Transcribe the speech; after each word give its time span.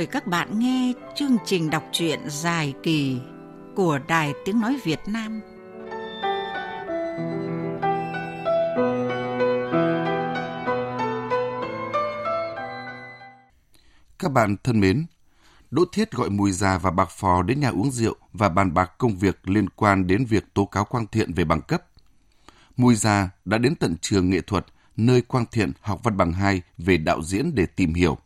mời 0.00 0.06
các 0.06 0.26
bạn 0.26 0.58
nghe 0.58 0.92
chương 1.14 1.36
trình 1.44 1.70
đọc 1.70 1.84
truyện 1.92 2.20
dài 2.26 2.74
kỳ 2.82 3.20
của 3.76 3.98
Đài 4.08 4.32
Tiếng 4.44 4.60
Nói 4.60 4.80
Việt 4.84 5.00
Nam. 5.06 5.40
Các 14.18 14.32
bạn 14.32 14.56
thân 14.64 14.80
mến, 14.80 15.06
Đỗ 15.70 15.84
Thiết 15.92 16.10
gọi 16.10 16.30
Mùi 16.30 16.52
Già 16.52 16.78
và 16.78 16.90
Bạc 16.90 17.08
Phò 17.10 17.42
đến 17.42 17.60
nhà 17.60 17.68
uống 17.68 17.90
rượu 17.90 18.16
và 18.32 18.48
bàn 18.48 18.74
bạc 18.74 18.90
công 18.98 19.16
việc 19.16 19.48
liên 19.48 19.68
quan 19.68 20.06
đến 20.06 20.24
việc 20.24 20.54
tố 20.54 20.64
cáo 20.64 20.84
Quang 20.84 21.06
Thiện 21.06 21.32
về 21.34 21.44
bằng 21.44 21.60
cấp. 21.60 21.82
Mùi 22.76 22.94
Già 22.94 23.30
đã 23.44 23.58
đến 23.58 23.74
tận 23.74 23.96
trường 24.00 24.30
nghệ 24.30 24.40
thuật 24.40 24.66
nơi 24.96 25.22
Quang 25.22 25.46
Thiện 25.52 25.72
học 25.80 26.00
văn 26.02 26.16
bằng 26.16 26.32
2 26.32 26.62
về 26.78 26.96
đạo 26.96 27.22
diễn 27.22 27.54
để 27.54 27.66
tìm 27.66 27.94
hiểu. 27.94 28.18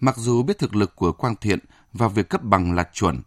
Mặc 0.00 0.16
dù 0.16 0.42
biết 0.42 0.58
thực 0.58 0.74
lực 0.74 0.96
của 0.96 1.12
Quang 1.12 1.36
Thiện 1.36 1.58
và 1.92 2.08
việc 2.08 2.28
cấp 2.28 2.42
bằng 2.44 2.72
là 2.72 2.84
chuẩn, 2.92 3.20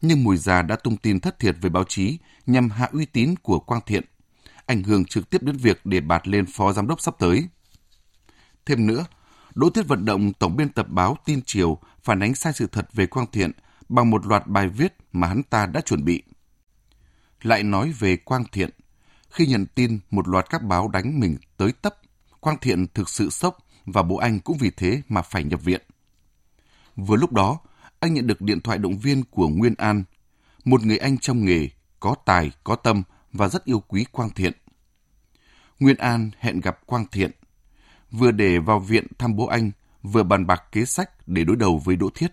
nhưng 0.00 0.24
Mùi 0.24 0.36
Già 0.36 0.62
đã 0.62 0.76
tung 0.76 0.96
tin 0.96 1.20
thất 1.20 1.38
thiệt 1.38 1.56
về 1.60 1.70
báo 1.70 1.84
chí 1.88 2.18
nhằm 2.46 2.70
hạ 2.70 2.88
uy 2.92 3.06
tín 3.06 3.34
của 3.42 3.58
Quang 3.58 3.80
Thiện, 3.86 4.04
ảnh 4.66 4.82
hưởng 4.82 5.04
trực 5.04 5.30
tiếp 5.30 5.42
đến 5.42 5.56
việc 5.56 5.86
đề 5.86 6.00
bạt 6.00 6.28
lên 6.28 6.46
phó 6.46 6.72
giám 6.72 6.86
đốc 6.86 7.00
sắp 7.00 7.14
tới. 7.18 7.48
Thêm 8.66 8.86
nữa, 8.86 9.06
Đỗ 9.54 9.70
Tiết 9.70 9.82
vận 9.82 10.04
động 10.04 10.32
tổng 10.32 10.56
biên 10.56 10.68
tập 10.68 10.86
báo 10.88 11.16
Tin 11.24 11.42
Triều 11.42 11.78
phản 12.02 12.20
ánh 12.20 12.34
sai 12.34 12.52
sự 12.52 12.66
thật 12.66 12.88
về 12.92 13.06
Quang 13.06 13.26
Thiện 13.32 13.52
bằng 13.88 14.10
một 14.10 14.26
loạt 14.26 14.46
bài 14.46 14.68
viết 14.68 14.94
mà 15.12 15.26
hắn 15.28 15.42
ta 15.42 15.66
đã 15.66 15.80
chuẩn 15.80 16.04
bị. 16.04 16.22
Lại 17.42 17.62
nói 17.62 17.92
về 17.98 18.16
Quang 18.16 18.44
Thiện, 18.52 18.70
khi 19.30 19.46
nhận 19.46 19.66
tin 19.74 19.98
một 20.10 20.28
loạt 20.28 20.50
các 20.50 20.62
báo 20.62 20.88
đánh 20.88 21.20
mình 21.20 21.36
tới 21.56 21.72
tấp, 21.72 21.94
Quang 22.40 22.58
Thiện 22.60 22.86
thực 22.94 23.08
sự 23.08 23.30
sốc 23.30 23.58
và 23.86 24.02
bố 24.02 24.16
anh 24.16 24.40
cũng 24.40 24.58
vì 24.58 24.70
thế 24.76 25.02
mà 25.08 25.22
phải 25.22 25.44
nhập 25.44 25.64
viện. 25.64 25.82
Vừa 27.06 27.16
lúc 27.16 27.32
đó, 27.32 27.58
anh 28.00 28.14
nhận 28.14 28.26
được 28.26 28.40
điện 28.40 28.60
thoại 28.60 28.78
động 28.78 28.98
viên 28.98 29.24
của 29.24 29.48
Nguyên 29.48 29.74
An, 29.78 30.04
một 30.64 30.84
người 30.84 30.98
anh 30.98 31.18
trong 31.18 31.44
nghề, 31.44 31.68
có 32.00 32.14
tài, 32.24 32.50
có 32.64 32.76
tâm 32.76 33.02
và 33.32 33.48
rất 33.48 33.64
yêu 33.64 33.80
quý 33.80 34.04
Quang 34.12 34.30
Thiện. 34.30 34.52
Nguyên 35.80 35.96
An 35.96 36.30
hẹn 36.38 36.60
gặp 36.60 36.78
Quang 36.86 37.06
Thiện, 37.12 37.30
vừa 38.10 38.30
để 38.30 38.58
vào 38.58 38.78
viện 38.78 39.06
thăm 39.18 39.36
bố 39.36 39.46
anh, 39.46 39.70
vừa 40.02 40.22
bàn 40.22 40.46
bạc 40.46 40.62
kế 40.72 40.84
sách 40.84 41.28
để 41.28 41.44
đối 41.44 41.56
đầu 41.56 41.82
với 41.84 41.96
Đỗ 41.96 42.10
Thiết. 42.14 42.32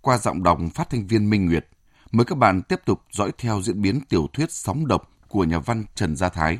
Qua 0.00 0.18
giọng 0.18 0.42
đọc 0.42 0.58
phát 0.74 0.90
thanh 0.90 1.06
viên 1.06 1.30
Minh 1.30 1.46
Nguyệt, 1.46 1.66
mời 2.12 2.24
các 2.24 2.38
bạn 2.38 2.62
tiếp 2.62 2.80
tục 2.84 3.00
dõi 3.10 3.32
theo 3.38 3.62
diễn 3.62 3.82
biến 3.82 4.00
tiểu 4.08 4.26
thuyết 4.32 4.52
Sóng 4.52 4.86
độc 4.86 5.12
của 5.28 5.44
nhà 5.44 5.58
văn 5.58 5.84
Trần 5.94 6.16
Gia 6.16 6.28
Thái. 6.28 6.58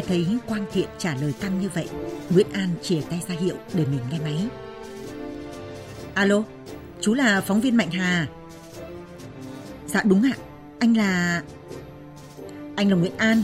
Nghe 0.00 0.06
thấy 0.06 0.26
Quang 0.46 0.66
Thiện 0.72 0.88
trả 0.98 1.14
lời 1.14 1.34
căng 1.40 1.60
như 1.60 1.68
vậy, 1.74 1.88
Nguyễn 2.30 2.46
An 2.52 2.68
chìa 2.82 3.00
tay 3.10 3.22
ra 3.28 3.34
hiệu 3.34 3.54
để 3.74 3.86
mình 3.86 4.00
nghe 4.10 4.18
máy. 4.18 4.48
Alo, 6.14 6.42
chú 7.00 7.14
là 7.14 7.40
phóng 7.40 7.60
viên 7.60 7.76
Mạnh 7.76 7.90
Hà. 7.90 8.26
Dạ 9.86 10.02
đúng 10.04 10.22
ạ, 10.22 10.36
anh 10.78 10.96
là... 10.96 11.42
Anh 12.76 12.90
là 12.90 12.96
Nguyễn 12.96 13.16
An. 13.16 13.42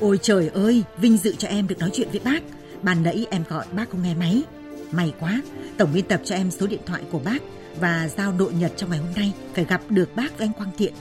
Ôi 0.00 0.18
trời 0.22 0.48
ơi, 0.48 0.82
vinh 0.98 1.16
dự 1.16 1.34
cho 1.38 1.48
em 1.48 1.68
được 1.68 1.78
nói 1.78 1.90
chuyện 1.92 2.08
với 2.10 2.20
bác. 2.24 2.40
bàn 2.82 3.02
nãy 3.02 3.26
em 3.30 3.44
gọi 3.48 3.66
bác 3.72 3.90
không 3.90 4.02
nghe 4.02 4.14
máy. 4.14 4.42
May 4.90 5.12
quá, 5.20 5.42
tổng 5.76 5.92
biên 5.94 6.04
tập 6.04 6.20
cho 6.24 6.34
em 6.34 6.50
số 6.50 6.66
điện 6.66 6.80
thoại 6.86 7.02
của 7.10 7.18
bác 7.18 7.38
và 7.80 8.08
giao 8.16 8.32
đội 8.32 8.52
nhật 8.52 8.72
trong 8.76 8.90
ngày 8.90 8.98
hôm 8.98 9.14
nay 9.16 9.32
phải 9.54 9.64
gặp 9.64 9.80
được 9.88 10.16
bác 10.16 10.38
với 10.38 10.46
anh 10.46 10.52
Quang 10.52 10.70
Thiện. 10.78 10.94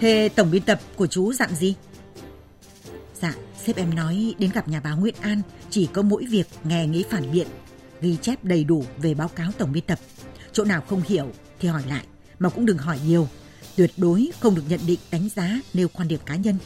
Thế 0.00 0.28
tổng 0.34 0.50
biên 0.50 0.62
tập 0.62 0.80
của 0.96 1.06
chú 1.06 1.32
dặn 1.32 1.54
gì? 1.54 1.74
Dạ, 3.22 3.34
sếp 3.64 3.76
em 3.76 3.94
nói 3.94 4.34
đến 4.38 4.50
gặp 4.54 4.68
nhà 4.68 4.80
báo 4.80 4.96
Nguyễn 4.96 5.14
An 5.20 5.42
chỉ 5.70 5.88
có 5.92 6.02
mỗi 6.02 6.26
việc 6.30 6.46
nghe 6.64 6.86
nghĩ 6.86 7.04
phản 7.10 7.32
biện, 7.32 7.46
ghi 8.00 8.16
chép 8.16 8.44
đầy 8.44 8.64
đủ 8.64 8.84
về 8.96 9.14
báo 9.14 9.28
cáo 9.28 9.52
tổng 9.52 9.72
biên 9.72 9.84
tập. 9.84 9.98
Chỗ 10.52 10.64
nào 10.64 10.80
không 10.80 11.02
hiểu 11.02 11.32
thì 11.60 11.68
hỏi 11.68 11.82
lại, 11.88 12.06
mà 12.38 12.48
cũng 12.48 12.66
đừng 12.66 12.78
hỏi 12.78 12.98
nhiều. 13.06 13.28
Tuyệt 13.76 13.90
đối 13.96 14.30
không 14.40 14.54
được 14.54 14.62
nhận 14.68 14.80
định 14.86 14.98
đánh 15.10 15.28
giá 15.28 15.60
nêu 15.74 15.88
quan 15.88 16.08
điểm 16.08 16.20
cá 16.26 16.36
nhân. 16.36 16.58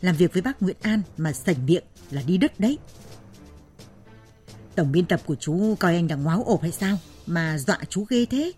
Làm 0.00 0.16
việc 0.16 0.32
với 0.32 0.42
bác 0.42 0.62
Nguyễn 0.62 0.76
An 0.80 1.02
mà 1.16 1.32
sảnh 1.32 1.66
miệng 1.66 1.84
là 2.10 2.22
đi 2.26 2.36
đứt 2.38 2.60
đấy. 2.60 2.78
Tổng 4.74 4.92
biên 4.92 5.06
tập 5.06 5.20
của 5.26 5.36
chú 5.36 5.74
coi 5.80 5.94
anh 5.94 6.10
là 6.10 6.16
ngoáo 6.16 6.42
ộp 6.42 6.62
hay 6.62 6.72
sao 6.72 6.98
mà 7.26 7.58
dọa 7.58 7.78
chú 7.88 8.04
ghê 8.08 8.26
thế? 8.26 8.52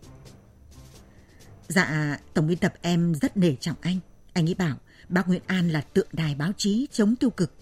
Dạ, 1.68 2.18
tổng 2.34 2.46
biên 2.46 2.58
tập 2.58 2.74
em 2.82 3.14
rất 3.14 3.36
nể 3.36 3.54
trọng 3.60 3.76
anh. 3.80 3.98
Anh 4.32 4.48
ấy 4.48 4.54
bảo 4.54 4.76
bác 5.08 5.28
Nguyễn 5.28 5.42
An 5.46 5.68
là 5.68 5.80
tượng 5.80 6.08
đài 6.12 6.34
báo 6.34 6.52
chí 6.56 6.88
chống 6.92 7.16
tiêu 7.16 7.30
cực. 7.30 7.54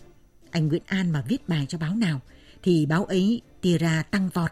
Anh 0.51 0.69
Nguyễn 0.69 0.83
An 0.87 1.11
mà 1.11 1.25
viết 1.29 1.49
bài 1.49 1.67
cho 1.69 1.79
báo 1.79 1.95
nào 1.95 2.21
thì 2.63 2.87
báo 2.87 3.05
ấy 3.05 3.43
tia 3.61 3.79
ra 3.79 4.03
tăng 4.03 4.29
vọt. 4.29 4.51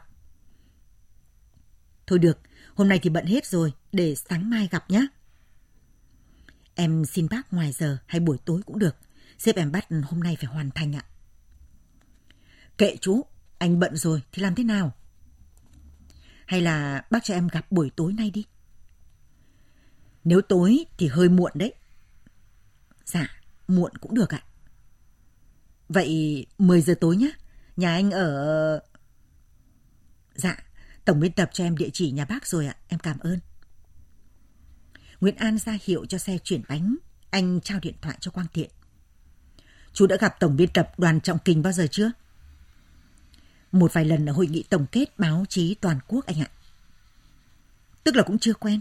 Thôi 2.07 2.19
được, 2.19 2.39
hôm 2.75 2.89
nay 2.89 2.99
thì 3.03 3.11
bận 3.11 3.27
hết 3.27 3.47
rồi, 3.47 3.73
để 3.93 4.15
sáng 4.15 4.51
mai 4.51 4.69
gặp 4.71 4.91
nhé. 4.91 5.07
Em 6.75 7.05
xin 7.05 7.29
bác 7.31 7.53
ngoài 7.53 7.73
giờ 7.73 7.99
hay 8.07 8.21
buổi 8.21 8.39
tối 8.45 8.63
cũng 8.67 8.79
được. 8.79 8.97
Sếp 9.39 9.57
em 9.57 9.73
bắt 9.73 9.87
hôm 10.05 10.21
nay 10.21 10.37
phải 10.41 10.47
hoàn 10.47 10.71
thành 10.71 10.97
ạ. 10.97 11.05
Kệ 12.79 12.97
chú, 13.01 13.23
anh 13.59 13.79
bận 13.79 13.97
rồi 13.97 14.23
thì 14.33 14.43
làm 14.43 14.55
thế 14.55 14.65
nào? 14.65 14.93
Hay 16.47 16.61
là 16.61 17.05
bác 17.11 17.25
cho 17.25 17.35
em 17.35 17.49
gặp 17.49 17.73
buổi 17.73 17.91
tối 17.97 18.13
nay 18.13 18.31
đi? 18.31 18.45
Nếu 20.25 20.41
tối 20.41 20.85
thì 20.99 21.07
hơi 21.07 21.29
muộn 21.29 21.53
đấy. 21.55 21.75
Dạ, 23.05 23.41
muộn 23.69 23.93
cũng 24.01 24.15
được 24.15 24.35
ạ. 24.35 24.43
Vậy 25.89 26.47
10 26.59 26.83
giờ 26.83 26.95
tối 27.01 27.17
nhé. 27.17 27.31
Nhà 27.77 27.95
anh 27.95 28.11
ở... 28.11 28.81
Dạ, 30.35 30.57
tổng 31.05 31.21
biên 31.21 31.33
tập 31.33 31.51
cho 31.53 31.65
em 31.65 31.77
địa 31.77 31.91
chỉ 31.93 32.11
nhà 32.11 32.25
bác 32.25 32.47
rồi 32.47 32.67
ạ. 32.67 32.77
Em 32.89 33.01
cảm 33.01 33.19
ơn. 33.19 33.39
Nguyễn 35.21 35.37
An 35.37 35.59
ra 35.59 35.79
hiệu 35.85 36.07
cho 36.07 36.19
xe 36.19 36.39
chuyển 36.39 36.63
bánh. 36.69 36.97
Anh 37.31 37.61
trao 37.61 37.79
điện 37.81 37.95
thoại 38.01 38.17
cho 38.21 38.31
Quang 38.31 38.47
Thiện. 38.53 38.71
Chú 39.93 40.07
đã 40.07 40.17
gặp 40.21 40.41
tổng 40.41 40.57
biên 40.57 40.69
tập 40.69 40.93
đoàn 40.99 41.21
Trọng 41.21 41.39
Kình 41.39 41.63
bao 41.63 41.73
giờ 41.73 41.87
chưa? 41.91 42.11
Một 43.73 43.93
vài 43.93 44.05
lần 44.05 44.27
ở 44.27 44.33
hội 44.33 44.47
nghị 44.47 44.63
tổng 44.63 44.87
kết 44.93 45.19
báo 45.19 45.45
chí 45.49 45.75
toàn 45.75 45.99
quốc 46.09 46.27
anh 46.27 46.41
ạ. 46.41 46.49
Tức 48.05 48.17
là 48.17 48.23
cũng 48.23 48.39
chưa 48.39 48.55
quen. 48.55 48.81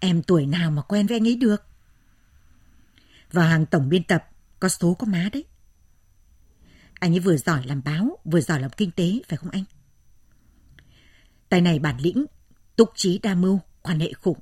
Em 0.00 0.22
tuổi 0.22 0.46
nào 0.46 0.70
mà 0.70 0.82
quen 0.82 1.06
với 1.06 1.16
anh 1.16 1.26
ấy 1.26 1.36
được? 1.36 1.66
Vào 3.32 3.48
hàng 3.48 3.66
tổng 3.66 3.88
biên 3.88 4.04
tập 4.04 4.28
có 4.60 4.68
số 4.68 4.94
có 4.94 5.06
má 5.06 5.28
đấy. 5.32 5.44
Anh 6.94 7.12
ấy 7.12 7.20
vừa 7.20 7.36
giỏi 7.36 7.66
làm 7.66 7.82
báo, 7.84 8.18
vừa 8.24 8.40
giỏi 8.40 8.60
làm 8.60 8.70
kinh 8.70 8.90
tế, 8.90 9.20
phải 9.28 9.36
không 9.36 9.50
anh? 9.50 9.64
tài 11.48 11.60
này 11.60 11.78
bản 11.78 11.98
lĩnh, 12.00 12.24
túc 12.76 12.90
trí 12.94 13.18
đa 13.18 13.34
mưu, 13.34 13.60
quan 13.82 14.00
hệ 14.00 14.12
khủng. 14.12 14.38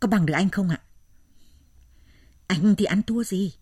Có 0.00 0.08
bằng 0.08 0.26
được 0.26 0.34
anh 0.34 0.50
không 0.50 0.68
ạ? 0.68 0.80
Anh 2.46 2.74
thì 2.76 2.84
ăn 2.84 3.02
thua 3.02 3.24
gì? 3.24 3.52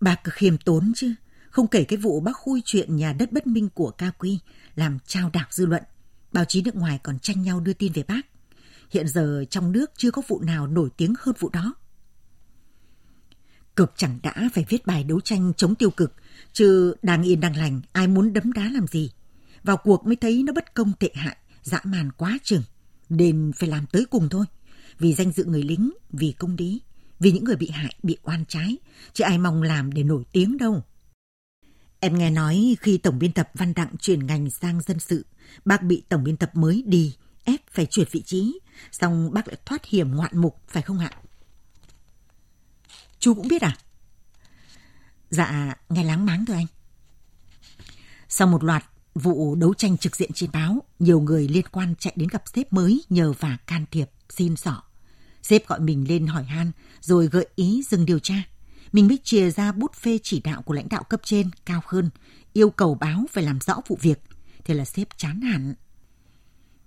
bà 0.00 0.14
cứ 0.24 0.30
khiêm 0.34 0.58
tốn 0.58 0.92
chứ, 0.96 1.14
không 1.50 1.68
kể 1.68 1.84
cái 1.84 1.96
vụ 1.96 2.20
bác 2.20 2.36
khui 2.36 2.62
chuyện 2.64 2.96
nhà 2.96 3.12
đất 3.12 3.32
bất 3.32 3.46
minh 3.46 3.68
của 3.68 3.90
Ca 3.90 4.10
Quy 4.10 4.38
làm 4.74 4.98
trao 5.06 5.30
đảo 5.32 5.46
dư 5.50 5.66
luận. 5.66 5.82
Báo 6.32 6.44
chí 6.44 6.62
nước 6.62 6.76
ngoài 6.76 7.00
còn 7.02 7.18
tranh 7.18 7.42
nhau 7.42 7.60
đưa 7.60 7.72
tin 7.72 7.92
về 7.92 8.02
bác. 8.02 8.26
Hiện 8.90 9.08
giờ 9.08 9.44
trong 9.50 9.72
nước 9.72 9.90
chưa 9.96 10.10
có 10.10 10.22
vụ 10.28 10.40
nào 10.40 10.66
nổi 10.66 10.90
tiếng 10.96 11.14
hơn 11.20 11.34
vụ 11.38 11.48
đó. 11.48 11.74
Cực 13.76 13.92
chẳng 13.96 14.18
đã 14.22 14.48
phải 14.54 14.64
viết 14.68 14.86
bài 14.86 15.04
đấu 15.04 15.20
tranh 15.20 15.52
chống 15.56 15.74
tiêu 15.74 15.90
cực, 15.90 16.14
chứ 16.52 16.94
đang 17.02 17.22
yên 17.22 17.40
đang 17.40 17.56
lành, 17.56 17.80
ai 17.92 18.08
muốn 18.08 18.32
đấm 18.32 18.52
đá 18.52 18.70
làm 18.70 18.86
gì. 18.86 19.10
Vào 19.62 19.76
cuộc 19.76 20.06
mới 20.06 20.16
thấy 20.16 20.42
nó 20.42 20.52
bất 20.52 20.74
công 20.74 20.92
tệ 20.92 21.10
hại, 21.14 21.36
dã 21.62 21.80
man 21.84 22.12
quá 22.12 22.38
chừng. 22.42 22.62
Nên 23.08 23.52
phải 23.56 23.68
làm 23.68 23.86
tới 23.86 24.06
cùng 24.10 24.28
thôi. 24.28 24.46
Vì 24.98 25.14
danh 25.14 25.32
dự 25.32 25.44
người 25.44 25.62
lính, 25.62 25.92
vì 26.10 26.32
công 26.32 26.56
lý, 26.58 26.80
vì 27.18 27.32
những 27.32 27.44
người 27.44 27.56
bị 27.56 27.68
hại, 27.68 27.94
bị 28.02 28.16
oan 28.22 28.44
trái. 28.44 28.76
Chứ 29.12 29.24
ai 29.24 29.38
mong 29.38 29.62
làm 29.62 29.92
để 29.92 30.02
nổi 30.02 30.24
tiếng 30.32 30.56
đâu. 30.56 30.82
Em 32.00 32.18
nghe 32.18 32.30
nói 32.30 32.76
khi 32.80 32.98
tổng 32.98 33.18
biên 33.18 33.32
tập 33.32 33.50
Văn 33.54 33.74
Đặng 33.74 33.96
chuyển 34.00 34.26
ngành 34.26 34.50
sang 34.50 34.80
dân 34.80 34.98
sự, 34.98 35.26
bác 35.64 35.82
bị 35.82 36.02
tổng 36.08 36.24
biên 36.24 36.36
tập 36.36 36.50
mới 36.54 36.84
đi, 36.86 37.14
ép 37.48 37.60
phải 37.70 37.86
chuyển 37.86 38.08
vị 38.10 38.22
trí, 38.22 38.60
xong 38.92 39.32
bác 39.32 39.48
lại 39.48 39.56
thoát 39.64 39.84
hiểm 39.84 40.16
ngoạn 40.16 40.38
mục, 40.38 40.60
phải 40.68 40.82
không 40.82 40.98
ạ? 40.98 41.10
Chú 43.18 43.34
cũng 43.34 43.48
biết 43.48 43.62
à? 43.62 43.76
Dạ, 45.30 45.74
nghe 45.88 46.04
láng 46.04 46.26
máng 46.26 46.44
thôi 46.46 46.56
anh. 46.56 46.66
Sau 48.28 48.48
một 48.48 48.64
loạt 48.64 48.84
vụ 49.14 49.54
đấu 49.54 49.74
tranh 49.74 49.98
trực 49.98 50.16
diện 50.16 50.30
trên 50.34 50.50
báo, 50.52 50.82
nhiều 50.98 51.20
người 51.20 51.48
liên 51.48 51.66
quan 51.72 51.94
chạy 51.98 52.12
đến 52.16 52.28
gặp 52.28 52.42
sếp 52.54 52.72
mới 52.72 53.04
nhờ 53.08 53.32
và 53.38 53.56
can 53.66 53.84
thiệp, 53.90 54.10
xin 54.30 54.56
sỏ. 54.56 54.82
Sếp 55.42 55.66
gọi 55.66 55.80
mình 55.80 56.08
lên 56.08 56.26
hỏi 56.26 56.44
han, 56.44 56.72
rồi 57.00 57.26
gợi 57.26 57.46
ý 57.56 57.82
dừng 57.88 58.06
điều 58.06 58.18
tra. 58.18 58.42
mình 58.92 59.08
mới 59.08 59.18
chia 59.24 59.50
ra 59.50 59.72
bút 59.72 59.94
phê 59.94 60.18
chỉ 60.22 60.40
đạo 60.40 60.62
của 60.62 60.74
lãnh 60.74 60.88
đạo 60.88 61.02
cấp 61.02 61.20
trên 61.24 61.50
cao 61.66 61.82
hơn, 61.86 62.10
yêu 62.52 62.70
cầu 62.70 62.94
báo 62.94 63.24
phải 63.32 63.44
làm 63.44 63.60
rõ 63.60 63.80
vụ 63.88 63.98
việc. 64.00 64.22
Thế 64.64 64.74
là 64.74 64.84
sếp 64.84 65.18
chán 65.18 65.40
hẳn. 65.40 65.74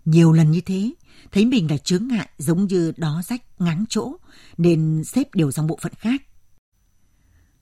Nhiều 0.06 0.31
lần 0.31 0.51
như 0.51 0.62
thế, 0.62 0.94
thấy 1.31 1.45
mình 1.45 1.71
là 1.71 1.77
chướng 1.77 2.07
ngại 2.07 2.30
giống 2.38 2.68
như 2.68 2.94
đó 2.98 3.21
rách 3.25 3.62
ngáng 3.62 3.86
chỗ, 3.89 4.15
nên 4.57 5.03
xếp 5.03 5.36
điều 5.36 5.51
sang 5.51 5.68
bộ 5.68 5.77
phận 5.81 5.94
khác. 5.94 6.21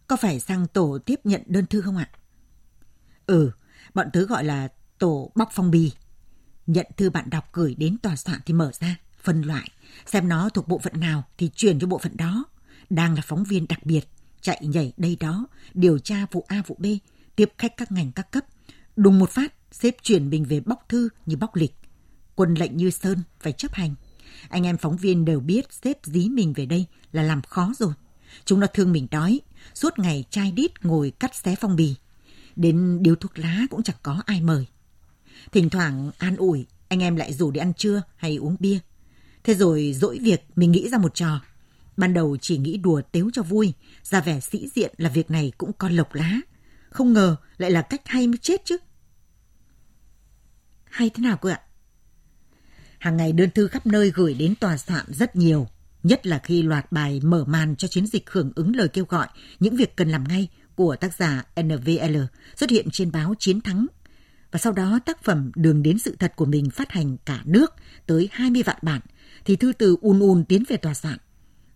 Có 0.08 0.16
phải 0.16 0.40
sang 0.40 0.68
tổ 0.68 1.00
tiếp 1.06 1.20
nhận 1.24 1.42
đơn 1.46 1.66
thư 1.66 1.82
không 1.82 1.98
ạ? 1.98 2.10
Ừ, 3.26 3.52
bọn 3.94 4.10
tớ 4.14 4.22
gọi 4.22 4.44
là 4.44 4.68
tổ 5.00 5.32
bóc 5.36 5.50
phong 5.54 5.72
bì. 5.72 5.92
Nhận 6.68 6.86
thư 6.98 7.10
bạn 7.10 7.30
đọc 7.30 7.50
gửi 7.54 7.76
đến 7.76 7.98
tòa 7.98 8.16
soạn 8.16 8.40
thì 8.46 8.54
mở 8.54 8.72
ra, 8.80 8.96
phân 9.22 9.42
loại, 9.42 9.72
xem 10.06 10.28
nó 10.28 10.50
thuộc 10.50 10.68
bộ 10.68 10.80
phận 10.80 11.00
nào 11.00 11.24
thì 11.38 11.50
chuyển 11.56 11.80
cho 11.80 11.88
bộ 11.88 11.98
phận 11.98 12.18
đó. 12.18 12.46
Đang 12.90 13.16
là 13.16 13.22
phóng 13.26 13.44
viên 13.44 13.68
đặc 13.68 13.86
biệt, 13.86 14.08
chạy 14.42 14.68
nhảy 14.68 14.94
đây 14.98 15.18
đó, 15.20 15.48
điều 15.74 16.00
tra 16.00 16.26
vụ 16.32 16.46
A 16.48 16.64
vụ 16.68 16.76
B, 16.80 16.86
tiếp 17.36 17.52
khách 17.58 17.78
các 17.78 17.92
ngành 17.92 18.12
các 18.12 18.32
cấp. 18.32 18.46
Đùng 18.96 19.20
một 19.20 19.30
phát, 19.30 19.54
xếp 19.72 19.96
chuyển 20.02 20.30
mình 20.30 20.46
về 20.46 20.60
bóc 20.60 20.86
thư 20.90 21.10
như 21.26 21.38
bóc 21.38 21.56
lịch. 21.56 21.76
Quân 22.40 22.54
lệnh 22.54 22.78
như 22.78 22.90
Sơn 22.90 23.18
phải 23.40 23.54
chấp 23.54 23.74
hành. 23.74 23.96
Anh 24.50 24.64
em 24.66 24.78
phóng 24.78 24.98
viên 24.98 25.26
đều 25.26 25.40
biết 25.40 25.74
xếp 25.84 25.98
dí 26.04 26.30
mình 26.30 26.54
về 26.54 26.66
đây 26.66 26.86
là 27.12 27.24
làm 27.24 27.42
khó 27.42 27.72
rồi. 27.80 27.94
Chúng 28.46 28.60
nó 28.60 28.68
thương 28.68 28.92
mình 28.92 29.08
đói, 29.12 29.42
suốt 29.74 30.00
ngày 30.00 30.24
chai 30.30 30.52
đít 30.52 30.86
ngồi 30.86 31.12
cắt 31.20 31.36
xé 31.36 31.56
phong 31.62 31.76
bì. 31.76 31.96
Đến 32.56 33.04
điếu 33.04 33.16
thuốc 33.16 33.40
lá 33.40 33.62
cũng 33.70 33.84
chẳng 33.84 33.96
có 34.04 34.22
ai 34.26 34.42
mời. 34.42 34.66
Thỉnh 35.52 35.70
thoảng 35.70 36.12
an 36.18 36.36
ủi, 36.36 36.66
anh 36.88 37.00
em 37.00 37.16
lại 37.16 37.34
rủ 37.34 37.52
đi 37.52 37.60
ăn 37.60 37.74
trưa 37.74 38.02
hay 38.16 38.36
uống 38.36 38.56
bia. 38.60 38.80
Thế 39.44 39.56
rồi 39.56 39.94
dỗi 39.96 40.20
việc 40.22 40.44
mình 40.56 40.72
nghĩ 40.72 40.90
ra 40.90 40.98
một 40.98 41.16
trò. 41.16 41.42
Ban 41.98 42.14
đầu 42.14 42.38
chỉ 42.42 42.58
nghĩ 42.58 42.78
đùa 42.78 43.02
tếu 43.12 43.30
cho 43.34 43.44
vui, 43.44 43.74
ra 44.04 44.22
vẻ 44.22 44.40
sĩ 44.40 44.70
diện 44.76 44.94
là 44.98 45.10
việc 45.10 45.32
này 45.32 45.52
cũng 45.58 45.72
có 45.74 45.90
lộc 45.90 46.14
lá. 46.14 46.40
Không 46.90 47.14
ngờ 47.14 47.36
lại 47.58 47.72
là 47.72 47.82
cách 47.82 48.02
hay 48.06 48.28
mới 48.28 48.38
chết 48.38 48.62
chứ. 48.66 48.78
Hay 50.84 51.10
thế 51.10 51.24
nào 51.24 51.38
cơ 51.38 51.50
ạ? 51.50 51.62
Hàng 53.00 53.18
ngày 53.18 53.32
đơn 53.32 53.50
thư 53.52 53.68
khắp 53.68 53.86
nơi 53.86 54.12
gửi 54.16 54.34
đến 54.34 54.56
tòa 54.56 54.78
soạn 54.78 55.06
rất 55.08 55.36
nhiều, 55.36 55.68
nhất 56.04 56.28
là 56.28 56.40
khi 56.44 56.62
loạt 56.62 56.92
bài 56.92 57.20
mở 57.24 57.46
màn 57.48 57.76
cho 57.76 57.88
chiến 57.88 58.08
dịch 58.08 58.30
hưởng 58.30 58.52
ứng 58.56 58.76
lời 58.76 58.88
kêu 58.88 59.06
gọi 59.10 59.28
những 59.60 59.76
việc 59.76 59.96
cần 59.96 60.10
làm 60.10 60.24
ngay 60.24 60.48
của 60.76 60.96
tác 60.96 61.14
giả 61.14 61.44
NVL 61.62 62.18
xuất 62.56 62.70
hiện 62.70 62.88
trên 62.92 63.12
báo 63.12 63.34
Chiến 63.40 63.62
Thắng. 63.62 63.86
Và 64.52 64.60
sau 64.60 64.74
đó 64.74 65.00
tác 65.06 65.24
phẩm 65.24 65.52
Đường 65.56 65.84
đến 65.84 66.00
sự 66.00 66.16
thật 66.20 66.34
của 66.36 66.46
mình 66.46 66.70
phát 66.70 66.92
hành 66.92 67.18
cả 67.26 67.42
nước 67.46 67.74
tới 68.06 68.30
20 68.32 68.64
vạn 68.64 68.78
bản, 68.82 69.02
thì 69.46 69.56
thư 69.56 69.74
từ 69.74 69.98
un 70.02 70.20
un 70.20 70.46
tiến 70.46 70.64
về 70.70 70.78
tòa 70.78 70.94
soạn. 70.94 71.18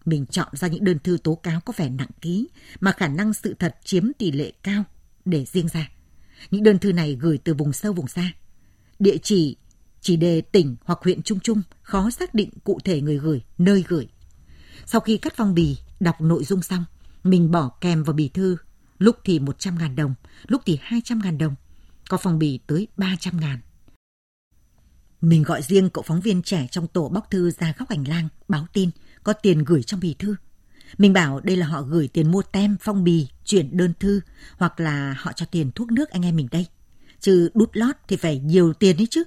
Mình 0.05 0.25
chọn 0.25 0.47
ra 0.51 0.67
những 0.67 0.83
đơn 0.83 0.99
thư 0.99 1.17
tố 1.23 1.35
cáo 1.35 1.61
có 1.61 1.73
vẻ 1.77 1.89
nặng 1.89 2.09
ký 2.21 2.47
mà 2.79 2.91
khả 2.91 3.07
năng 3.07 3.33
sự 3.33 3.55
thật 3.59 3.75
chiếm 3.83 4.13
tỷ 4.17 4.31
lệ 4.31 4.51
cao 4.63 4.83
để 5.25 5.45
riêng 5.45 5.67
ra. 5.67 5.89
Những 6.51 6.63
đơn 6.63 6.79
thư 6.79 6.93
này 6.93 7.17
gửi 7.21 7.37
từ 7.37 7.53
vùng 7.53 7.73
sâu 7.73 7.93
vùng 7.93 8.07
xa. 8.07 8.31
Địa 8.99 9.17
chỉ 9.17 9.57
chỉ 10.03 10.15
đề 10.17 10.41
tỉnh 10.41 10.75
hoặc 10.83 10.99
huyện 11.01 11.21
Trung 11.21 11.39
Trung 11.39 11.61
khó 11.81 12.09
xác 12.09 12.33
định 12.33 12.49
cụ 12.63 12.79
thể 12.83 13.01
người 13.01 13.17
gửi, 13.17 13.41
nơi 13.57 13.83
gửi. 13.87 14.07
Sau 14.85 15.01
khi 15.01 15.17
cắt 15.17 15.33
phong 15.35 15.53
bì, 15.53 15.77
đọc 15.99 16.21
nội 16.21 16.43
dung 16.43 16.61
xong, 16.61 16.85
mình 17.23 17.51
bỏ 17.51 17.71
kèm 17.81 18.03
vào 18.03 18.13
bì 18.13 18.29
thư, 18.29 18.57
lúc 18.97 19.17
thì 19.23 19.39
100 19.39 19.77
ngàn 19.77 19.95
đồng, 19.95 20.15
lúc 20.47 20.61
thì 20.65 20.79
200 20.81 21.19
ngàn 21.23 21.37
đồng, 21.37 21.55
có 22.09 22.17
phong 22.17 22.39
bì 22.39 22.59
tới 22.67 22.87
300 22.97 23.39
ngàn. 23.39 23.59
Mình 25.21 25.43
gọi 25.43 25.61
riêng 25.61 25.89
cậu 25.89 26.03
phóng 26.07 26.21
viên 26.21 26.41
trẻ 26.41 26.67
trong 26.71 26.87
tổ 26.87 27.09
bóc 27.09 27.27
thư 27.31 27.51
ra 27.51 27.73
góc 27.77 27.89
hành 27.89 28.07
lang, 28.07 28.27
báo 28.47 28.67
tin, 28.73 28.89
có 29.23 29.33
tiền 29.33 29.63
gửi 29.63 29.83
trong 29.83 29.99
bì 29.99 30.13
thư. 30.19 30.35
Mình 30.97 31.13
bảo 31.13 31.39
đây 31.39 31.55
là 31.55 31.67
họ 31.67 31.81
gửi 31.81 32.07
tiền 32.07 32.31
mua 32.31 32.41
tem, 32.41 32.77
phong 32.81 33.03
bì, 33.03 33.27
chuyển 33.45 33.77
đơn 33.77 33.93
thư, 33.99 34.21
hoặc 34.57 34.79
là 34.79 35.15
họ 35.19 35.31
cho 35.31 35.45
tiền 35.45 35.71
thuốc 35.71 35.91
nước 35.91 36.09
anh 36.09 36.25
em 36.25 36.35
mình 36.35 36.47
đây. 36.51 36.65
Chứ 37.19 37.49
đút 37.53 37.69
lót 37.73 37.95
thì 38.07 38.15
phải 38.15 38.39
nhiều 38.39 38.73
tiền 38.73 38.97
ấy 38.97 39.07
chứ. 39.09 39.23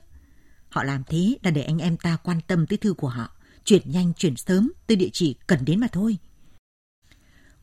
Họ 0.68 0.82
làm 0.82 1.04
thế 1.04 1.36
là 1.42 1.50
để 1.50 1.62
anh 1.62 1.78
em 1.78 1.96
ta 1.96 2.16
quan 2.16 2.40
tâm 2.46 2.66
tới 2.66 2.76
thư 2.76 2.94
của 2.94 3.08
họ, 3.08 3.30
chuyển 3.64 3.82
nhanh 3.84 4.12
chuyển 4.14 4.36
sớm 4.36 4.72
tới 4.86 4.96
địa 4.96 5.08
chỉ 5.12 5.34
cần 5.46 5.64
đến 5.64 5.80
mà 5.80 5.86
thôi. 5.92 6.18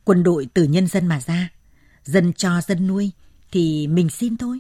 Quân 0.04 0.24
đội 0.24 0.48
từ 0.54 0.64
nhân 0.64 0.88
dân 0.88 1.08
mà 1.08 1.22
ra, 1.22 1.50
dân 2.04 2.34
cho 2.34 2.62
dân 2.62 2.88
nuôi 2.88 3.12
thì 3.52 3.88
mình 3.88 4.10
xin 4.10 4.38
thôi. 4.38 4.60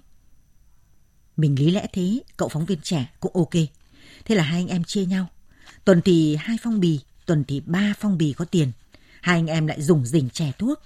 Mình 1.38 1.56
lý 1.60 1.72
lẽ 1.72 1.88
thế, 1.94 2.19
cậu 2.38 2.50
phóng 2.50 2.66
viên 2.66 2.80
trẻ 2.81 3.13
cũng 3.19 3.36
ok. 3.36 3.54
Thế 4.25 4.36
là 4.36 4.44
hai 4.44 4.60
anh 4.60 4.68
em 4.68 4.84
chia 4.84 5.06
nhau. 5.06 5.28
Tuần 5.86 6.01
thì 6.01 6.36
hai 6.36 6.57
phong 6.63 6.80
bì, 6.80 7.00
tuần 7.25 7.44
thì 7.48 7.60
ba 7.60 7.94
phong 8.00 8.18
bì 8.18 8.34
có 8.34 8.45
tiền. 8.45 8.72
Hai 9.22 9.36
anh 9.36 9.48
em 9.48 9.68
lại 9.68 9.81
dùng 9.81 10.06
rỉnh 10.06 10.30
chè 10.30 10.51
thuốc. 10.60 10.80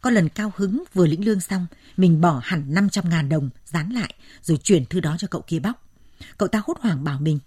Có 0.00 0.10
lần 0.10 0.28
cao 0.28 0.52
hứng 0.56 0.84
vừa 0.94 1.06
lĩnh 1.06 1.24
lương 1.24 1.40
xong, 1.40 1.66
mình 1.96 2.20
bỏ 2.20 2.40
hẳn 2.44 2.74
500 2.74 3.08
ngàn 3.08 3.28
đồng 3.28 3.50
dán 3.64 3.90
lại 3.90 4.14
rồi 4.42 4.58
chuyển 4.58 4.86
thư 4.86 5.00
đó 5.00 5.16
cho 5.18 5.28
cậu 5.28 5.44
kia 5.46 5.58
bóc. 5.58 5.89
Cậu 6.38 6.48
ta 6.48 6.62
hốt 6.66 6.78
hoảng 6.80 7.04
bảo 7.04 7.20
mình. 7.20 7.38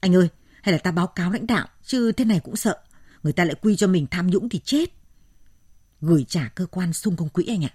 Anh 0.00 0.14
ơi, 0.14 0.28
hay 0.62 0.72
là 0.72 0.78
ta 0.78 0.90
báo 0.90 1.06
cáo 1.06 1.32
lãnh 1.32 1.46
đạo, 1.46 1.68
chứ 1.84 2.12
thế 2.12 2.24
này 2.24 2.40
cũng 2.40 2.56
sợ. 2.56 2.78
Người 3.22 3.32
ta 3.32 3.44
lại 3.44 3.54
quy 3.62 3.76
cho 3.76 3.86
mình 3.86 4.06
tham 4.10 4.26
nhũng 4.26 4.48
thì 4.48 4.60
chết. 4.64 4.92
Gửi 6.00 6.24
trả 6.28 6.48
cơ 6.48 6.66
quan 6.66 6.92
sung 6.92 7.16
công 7.16 7.28
quỹ 7.28 7.44
anh 7.46 7.64
ạ. 7.64 7.74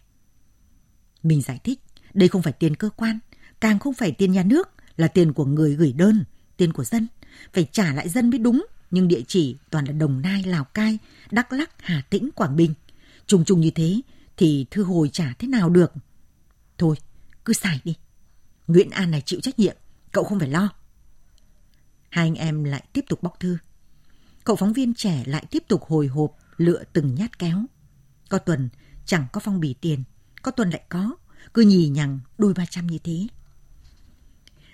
Mình 1.24 1.42
giải 1.42 1.60
thích, 1.64 1.80
đây 2.14 2.30
không 2.30 2.42
phải 2.42 2.54
tiền 2.54 2.76
cơ 2.76 2.90
quan, 2.90 3.20
càng 3.60 3.80
không 3.80 3.94
phải 3.94 4.12
tiền 4.12 4.32
nhà 4.32 4.44
nước, 4.44 4.70
là 4.98 5.08
tiền 5.08 5.34
của 5.34 5.46
người 5.46 5.76
gửi 5.76 5.94
đơn, 5.94 6.24
tiền 6.58 6.74
của 6.74 6.84
dân. 6.84 7.08
Phải 7.54 7.68
trả 7.72 7.94
lại 7.94 8.10
dân 8.10 8.30
mới 8.30 8.40
đúng, 8.40 8.66
nhưng 8.92 9.08
địa 9.08 9.22
chỉ 9.28 9.58
toàn 9.70 9.86
là 9.86 9.92
Đồng 9.92 10.22
Nai, 10.22 10.44
Lào 10.44 10.64
Cai, 10.64 10.98
Đắk 11.32 11.54
Lắc, 11.54 11.72
Hà 11.78 12.02
Tĩnh, 12.10 12.30
Quảng 12.36 12.56
Bình. 12.56 12.74
Trùng 13.28 13.46
trùng 13.46 13.62
như 13.62 13.72
thế 13.72 14.02
thì 14.38 14.66
thư 14.72 14.84
hồi 14.84 15.10
trả 15.14 15.34
thế 15.40 15.48
nào 15.48 15.70
được? 15.70 15.94
Thôi, 16.78 16.96
cứ 17.46 17.54
xài 17.54 17.80
đi. 17.84 17.96
Nguyễn 18.68 18.90
An 18.90 19.12
này 19.12 19.22
chịu 19.26 19.40
trách 19.40 19.60
nhiệm, 19.60 19.76
cậu 20.14 20.24
không 20.24 20.40
phải 20.40 20.50
lo. 20.50 20.70
Hai 22.10 22.28
anh 22.28 22.36
em 22.36 22.64
lại 22.64 22.84
tiếp 22.94 23.06
tục 23.10 23.24
bóc 23.24 23.40
thư. 23.40 23.58
Cậu 24.44 24.56
phóng 24.56 24.74
viên 24.74 24.94
trẻ 24.94 25.24
lại 25.26 25.46
tiếp 25.52 25.64
tục 25.68 25.84
hồi 25.84 26.08
hộp 26.08 26.36
lựa 26.58 26.84
từng 26.94 27.16
nhát 27.16 27.40
kéo. 27.40 27.66
Có 28.30 28.38
tuần 28.38 28.70
chẳng 29.06 29.26
có 29.34 29.40
phong 29.40 29.60
bì 29.60 29.74
tiền, 29.82 30.04
có 30.42 30.52
tuần 30.52 30.70
lại 30.70 30.82
có, 30.90 31.16
cứ 31.54 31.62
nhì 31.62 31.88
nhằng 31.88 32.20
đôi 32.38 32.54
ba 32.54 32.66
trăm 32.66 32.88
như 32.88 32.98
thế. 32.98 33.28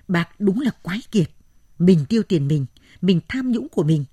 Bạc 0.08 0.30
đúng 0.40 0.62
là 0.62 0.72
quái 0.84 1.02
kiệt. 1.12 1.32
Mình 1.80 2.06
tiêu 2.10 2.24
tiền 2.24 2.48
mình, 2.48 2.66
mình 3.02 3.22
tham 3.28 3.52
nhũng 3.52 3.70
của 3.70 3.84
mình. 3.84 4.06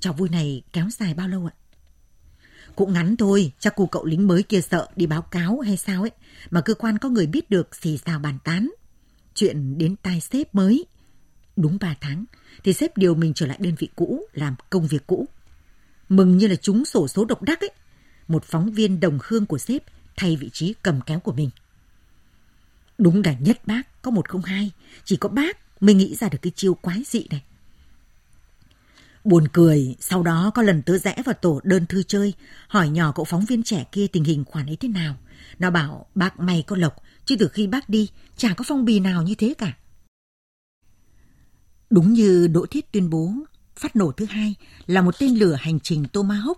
Trò 0.00 0.12
vui 0.12 0.28
này 0.28 0.62
kéo 0.72 0.90
dài 0.90 1.14
bao 1.14 1.28
lâu 1.28 1.46
ạ? 1.46 1.54
Cũng 2.76 2.92
ngắn 2.92 3.16
thôi, 3.16 3.52
chắc 3.58 3.72
cô 3.76 3.86
cậu 3.86 4.04
lính 4.04 4.26
mới 4.26 4.42
kia 4.42 4.60
sợ 4.60 4.88
đi 4.96 5.06
báo 5.06 5.22
cáo 5.22 5.60
hay 5.60 5.76
sao 5.76 6.02
ấy, 6.02 6.10
mà 6.50 6.60
cơ 6.60 6.74
quan 6.74 6.98
có 6.98 7.08
người 7.08 7.26
biết 7.26 7.50
được 7.50 7.74
xì 7.74 7.98
xào 7.98 8.18
bàn 8.18 8.38
tán. 8.44 8.70
Chuyện 9.34 9.78
đến 9.78 9.96
tai 9.96 10.20
sếp 10.20 10.54
mới. 10.54 10.86
Đúng 11.56 11.78
ba 11.80 11.94
tháng, 12.00 12.24
thì 12.64 12.72
sếp 12.72 12.96
điều 12.96 13.14
mình 13.14 13.34
trở 13.34 13.46
lại 13.46 13.58
đơn 13.60 13.74
vị 13.78 13.88
cũ, 13.96 14.24
làm 14.32 14.54
công 14.70 14.86
việc 14.86 15.06
cũ. 15.06 15.28
Mừng 16.08 16.36
như 16.36 16.46
là 16.46 16.56
chúng 16.56 16.84
sổ 16.84 17.08
số 17.08 17.24
độc 17.24 17.42
đắc 17.42 17.60
ấy. 17.60 17.70
Một 18.28 18.44
phóng 18.44 18.70
viên 18.70 19.00
đồng 19.00 19.18
hương 19.24 19.46
của 19.46 19.58
sếp 19.58 19.82
thay 20.16 20.36
vị 20.36 20.50
trí 20.52 20.74
cầm 20.82 21.00
kéo 21.06 21.20
của 21.20 21.32
mình. 21.32 21.50
Đúng 22.98 23.22
là 23.24 23.32
nhất 23.32 23.60
bác, 23.66 24.02
có 24.02 24.10
một 24.10 24.28
không 24.28 24.42
hai, 24.42 24.70
chỉ 25.04 25.16
có 25.16 25.28
bác 25.28 25.82
mới 25.82 25.94
nghĩ 25.94 26.14
ra 26.14 26.28
được 26.28 26.38
cái 26.42 26.52
chiêu 26.56 26.74
quái 26.74 27.02
dị 27.06 27.26
này. 27.30 27.42
Buồn 29.24 29.48
cười, 29.52 29.96
sau 30.00 30.22
đó 30.22 30.50
có 30.54 30.62
lần 30.62 30.82
tớ 30.82 30.98
rẽ 30.98 31.16
vào 31.24 31.34
tổ 31.34 31.60
đơn 31.64 31.86
thư 31.86 32.02
chơi, 32.02 32.32
hỏi 32.68 32.88
nhỏ 32.88 33.12
cậu 33.12 33.24
phóng 33.24 33.44
viên 33.44 33.62
trẻ 33.62 33.84
kia 33.92 34.06
tình 34.06 34.24
hình 34.24 34.44
khoản 34.44 34.66
ấy 34.66 34.76
thế 34.76 34.88
nào. 34.88 35.16
Nó 35.58 35.70
bảo 35.70 36.06
bác 36.14 36.40
may 36.40 36.64
có 36.66 36.76
lộc, 36.76 36.96
chứ 37.30 37.36
từ 37.36 37.48
khi 37.48 37.66
bác 37.66 37.88
đi 37.88 38.08
chả 38.36 38.54
có 38.54 38.64
phong 38.68 38.84
bì 38.84 39.00
nào 39.00 39.22
như 39.22 39.34
thế 39.34 39.54
cả. 39.58 39.76
Đúng 41.90 42.12
như 42.12 42.46
Đỗ 42.46 42.66
Thiết 42.66 42.92
tuyên 42.92 43.10
bố, 43.10 43.32
phát 43.76 43.96
nổ 43.96 44.12
thứ 44.12 44.24
hai 44.24 44.54
là 44.86 45.02
một 45.02 45.14
tên 45.18 45.34
lửa 45.34 45.56
hành 45.60 45.80
trình 45.80 46.04
Tomahawk. 46.12 46.54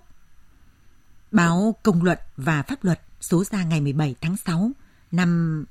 Báo 1.31 1.77
Công 1.83 2.03
luận 2.03 2.19
và 2.37 2.63
Pháp 2.63 2.85
luật 2.85 3.01
số 3.21 3.45
ra 3.45 3.65
ngày 3.65 3.81
17 3.81 4.15
tháng 4.21 4.37
6 4.37 4.71
năm 5.11 5.65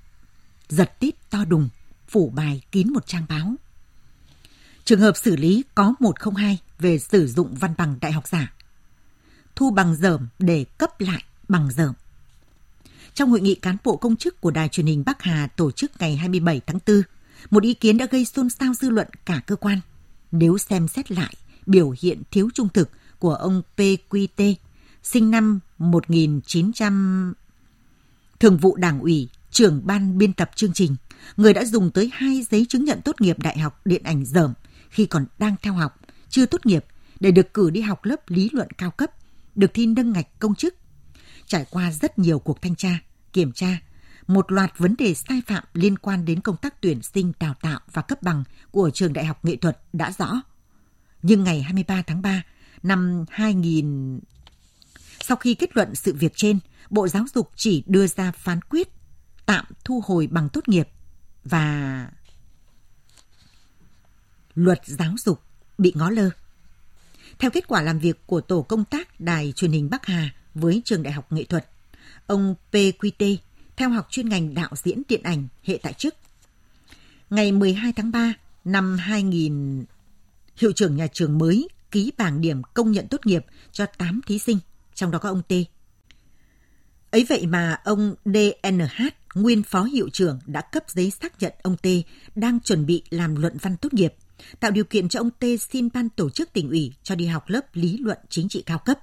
giật 0.70 1.00
tít 1.00 1.30
to 1.30 1.46
đùng, 1.46 1.70
phủ 2.08 2.30
bài 2.30 2.62
kín 2.72 2.94
một 2.94 3.08
trang 3.08 3.26
báo. 3.30 3.56
Trường 4.86 5.00
hợp 5.00 5.18
xử 5.18 5.36
lý 5.36 5.64
có 5.76 5.94
102 6.00 6.58
về 6.80 7.00
sử 7.00 7.28
dụng 7.28 7.56
văn 7.56 7.74
bằng 7.78 7.98
đại 8.02 8.12
học 8.12 8.28
giả. 8.28 8.54
Thu 9.56 9.72
bằng 9.72 9.96
dởm 9.96 10.28
để 10.40 10.66
cấp 10.78 11.00
lại 11.00 11.24
bằng 11.48 11.72
dởm. 11.72 11.94
Trong 13.14 13.30
hội 13.30 13.42
nghị 13.42 13.56
cán 13.56 13.78
bộ 13.84 13.96
công 13.96 14.16
chức 14.16 14.42
của 14.42 14.52
Đài 14.52 14.70
truyền 14.70 14.86
hình 14.86 15.04
Bắc 15.06 15.22
Hà 15.22 15.48
tổ 15.48 15.72
chức 15.72 15.92
ngày 16.00 16.16
27 16.16 16.62
tháng 16.68 16.80
4, 16.88 17.02
một 17.50 17.64
ý 17.64 17.74
kiến 17.74 17.98
đã 17.98 18.06
gây 18.12 18.26
xôn 18.26 18.50
xao 18.50 18.74
dư 18.74 18.90
luận 18.90 19.08
cả 19.26 19.42
cơ 19.48 19.56
quan. 19.56 19.80
Nếu 20.32 20.58
xem 20.58 20.88
xét 20.88 21.12
lại 21.12 21.34
biểu 21.66 21.94
hiện 22.02 22.22
thiếu 22.32 22.50
trung 22.54 22.70
thực 22.70 22.90
của 23.20 23.34
ông 23.34 23.62
PQT, 23.78 24.54
sinh 25.04 25.32
năm 25.32 25.60
1900, 25.78 27.34
thường 28.40 28.58
vụ 28.58 28.76
đảng 28.76 29.00
ủy, 29.00 29.30
trưởng 29.52 29.82
ban 29.84 30.18
biên 30.18 30.34
tập 30.34 30.52
chương 30.56 30.74
trình, 30.74 30.96
người 31.38 31.54
đã 31.54 31.66
dùng 31.66 31.92
tới 31.92 32.12
hai 32.14 32.46
giấy 32.52 32.66
chứng 32.70 32.86
nhận 32.86 33.02
tốt 33.02 33.22
nghiệp 33.22 33.40
đại 33.40 33.58
học 33.58 33.82
điện 33.86 34.04
ảnh 34.04 34.26
dởm 34.26 34.54
khi 34.90 35.06
còn 35.06 35.26
đang 35.40 35.56
theo 35.62 35.74
học, 35.74 36.00
chưa 36.30 36.46
tốt 36.46 36.66
nghiệp 36.66 36.86
để 37.20 37.32
được 37.32 37.54
cử 37.54 37.70
đi 37.70 37.82
học 37.82 38.06
lớp 38.06 38.30
lý 38.30 38.50
luận 38.54 38.68
cao 38.78 38.92
cấp, 38.92 39.12
được 39.56 39.72
thi 39.74 39.86
nâng 39.86 40.12
ngạch 40.12 40.40
công 40.40 40.56
chức 40.56 40.76
trải 41.52 41.66
qua 41.70 41.92
rất 41.92 42.20
nhiều 42.20 42.40
cuộc 42.40 42.62
thanh 42.62 42.76
tra, 42.76 43.00
kiểm 43.34 43.52
tra, 43.52 43.78
một 44.28 44.52
loạt 44.52 44.78
vấn 44.78 44.96
đề 44.98 45.14
sai 45.14 45.42
phạm 45.48 45.64
liên 45.74 45.98
quan 45.98 46.26
đến 46.26 46.42
công 46.42 46.58
tác 46.58 46.82
tuyển 46.82 47.02
sinh 47.02 47.32
đào 47.40 47.54
tạo 47.62 47.80
và 47.94 48.02
cấp 48.02 48.22
bằng 48.22 48.44
của 48.72 48.90
trường 48.94 49.14
Đại 49.14 49.26
học 49.26 49.46
Nghệ 49.46 49.56
thuật 49.56 49.80
đã 49.94 50.12
rõ. 50.18 50.42
Nhưng 51.22 51.44
ngày 51.44 51.62
23 51.62 52.02
tháng 52.02 52.22
3 52.22 52.44
năm 52.84 53.26
2000 53.30 54.20
sau 55.20 55.38
khi 55.38 55.54
kết 55.54 55.76
luận 55.76 55.96
sự 55.96 56.14
việc 56.14 56.32
trên, 56.36 56.60
Bộ 56.90 57.08
Giáo 57.08 57.26
dục 57.36 57.52
chỉ 57.56 57.84
đưa 57.88 58.08
ra 58.08 58.32
phán 58.32 58.62
quyết 58.62 58.88
tạm 59.46 59.66
thu 59.84 60.04
hồi 60.06 60.28
bằng 60.28 60.50
tốt 60.50 60.68
nghiệp 60.68 60.88
và 61.44 62.08
luật 64.54 64.80
giáo 64.86 65.14
dục 65.18 65.42
bị 65.78 65.94
ngó 65.96 66.10
lơ. 66.10 66.30
Theo 67.40 67.52
kết 67.52 67.68
quả 67.68 67.82
làm 67.82 68.00
việc 68.00 68.28
của 68.28 68.42
tổ 68.42 68.62
công 68.62 68.86
tác 68.86 69.20
Đài 69.20 69.54
truyền 69.56 69.72
hình 69.72 69.90
Bắc 69.90 70.06
Hà 70.06 70.30
với 70.56 70.82
trường 70.86 71.04
Đại 71.04 71.14
học 71.14 71.32
Nghệ 71.32 71.44
thuật, 71.44 71.70
ông 72.28 72.56
PQT 72.72 73.38
theo 73.76 73.90
học 73.90 74.08
chuyên 74.10 74.30
ngành 74.30 74.54
đạo 74.54 74.70
diễn 74.76 75.02
điện 75.10 75.24
ảnh 75.24 75.48
hệ 75.64 75.80
tại 75.84 75.94
chức. 75.94 76.16
Ngày 77.30 77.52
12 77.52 77.94
tháng 77.94 78.12
3 78.12 78.34
năm 78.64 78.98
2000, 78.98 79.86
hiệu 80.56 80.72
trưởng 80.72 80.96
nhà 80.96 81.08
trường 81.14 81.38
mới 81.38 81.68
ký 81.92 82.12
bảng 82.18 82.42
điểm 82.42 82.62
công 82.74 82.92
nhận 82.92 83.08
tốt 83.08 83.26
nghiệp 83.26 83.46
cho 83.72 83.86
8 83.86 84.22
thí 84.28 84.40
sinh, 84.40 84.60
trong 84.94 85.12
đó 85.12 85.20
có 85.20 85.30
ông 85.30 85.42
T. 85.42 85.54
Ấy 87.12 87.26
vậy 87.30 87.46
mà 87.46 87.78
ông 87.84 88.16
DNH, 88.26 89.04
nguyên 89.36 89.64
phó 89.64 89.84
hiệu 89.84 90.10
trưởng 90.14 90.40
đã 90.46 90.62
cấp 90.62 90.84
giấy 90.88 91.12
xác 91.12 91.42
nhận 91.42 91.54
ông 91.64 91.78
T 91.78 91.88
đang 92.36 92.60
chuẩn 92.60 92.86
bị 92.86 93.04
làm 93.10 93.36
luận 93.36 93.58
văn 93.62 93.78
tốt 93.78 93.94
nghiệp, 93.94 94.14
tạo 94.60 94.72
điều 94.72 94.84
kiện 94.84 95.10
cho 95.10 95.20
ông 95.20 95.30
T 95.30 95.44
xin 95.72 95.90
ban 95.94 96.10
tổ 96.10 96.30
chức 96.30 96.54
tỉnh 96.54 96.70
ủy 96.70 96.94
cho 97.04 97.16
đi 97.16 97.26
học 97.26 97.50
lớp 97.50 97.66
lý 97.74 97.98
luận 97.98 98.18
chính 98.30 98.50
trị 98.50 98.64
cao 98.66 98.78
cấp. 98.78 99.00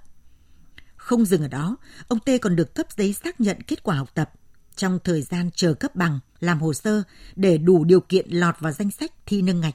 Không 1.09 1.25
dừng 1.25 1.43
ở 1.43 1.49
đó, 1.49 1.77
ông 2.09 2.19
Tê 2.21 2.39
còn 2.39 2.57
được 2.57 2.75
cấp 2.75 2.87
giấy 2.97 3.13
xác 3.13 3.41
nhận 3.41 3.63
kết 3.63 3.83
quả 3.83 3.97
học 3.97 4.15
tập 4.15 4.31
trong 4.77 4.99
thời 5.05 5.23
gian 5.23 5.51
chờ 5.55 5.75
cấp 5.75 5.97
bằng, 5.97 6.21
làm 6.41 6.61
hồ 6.61 6.75
sơ 6.75 7.03
để 7.37 7.59
đủ 7.59 7.85
điều 7.85 8.01
kiện 8.01 8.31
lọt 8.31 8.61
vào 8.61 8.73
danh 8.73 8.91
sách 8.91 9.13
thi 9.27 9.43
nâng 9.43 9.61
ngạch. 9.61 9.75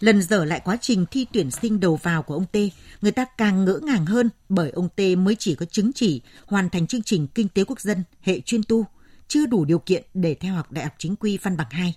Lần 0.00 0.22
dở 0.22 0.44
lại 0.44 0.60
quá 0.64 0.76
trình 0.80 1.06
thi 1.10 1.26
tuyển 1.32 1.50
sinh 1.50 1.80
đầu 1.80 1.96
vào 1.96 2.22
của 2.22 2.34
ông 2.34 2.46
Tê, 2.52 2.70
người 3.00 3.12
ta 3.12 3.24
càng 3.24 3.64
ngỡ 3.64 3.78
ngàng 3.82 4.06
hơn 4.06 4.30
bởi 4.48 4.70
ông 4.70 4.88
Tê 4.96 5.16
mới 5.16 5.36
chỉ 5.38 5.54
có 5.54 5.66
chứng 5.66 5.92
chỉ 5.92 6.22
hoàn 6.46 6.70
thành 6.70 6.86
chương 6.86 7.02
trình 7.02 7.26
kinh 7.26 7.48
tế 7.48 7.64
quốc 7.64 7.80
dân 7.80 8.04
hệ 8.20 8.40
chuyên 8.40 8.62
tu, 8.62 8.86
chưa 9.28 9.46
đủ 9.46 9.64
điều 9.64 9.78
kiện 9.78 10.04
để 10.14 10.34
theo 10.34 10.54
học 10.54 10.72
đại 10.72 10.84
học 10.84 10.94
chính 10.98 11.16
quy 11.16 11.38
văn 11.42 11.56
bằng 11.56 11.68
2. 11.70 11.94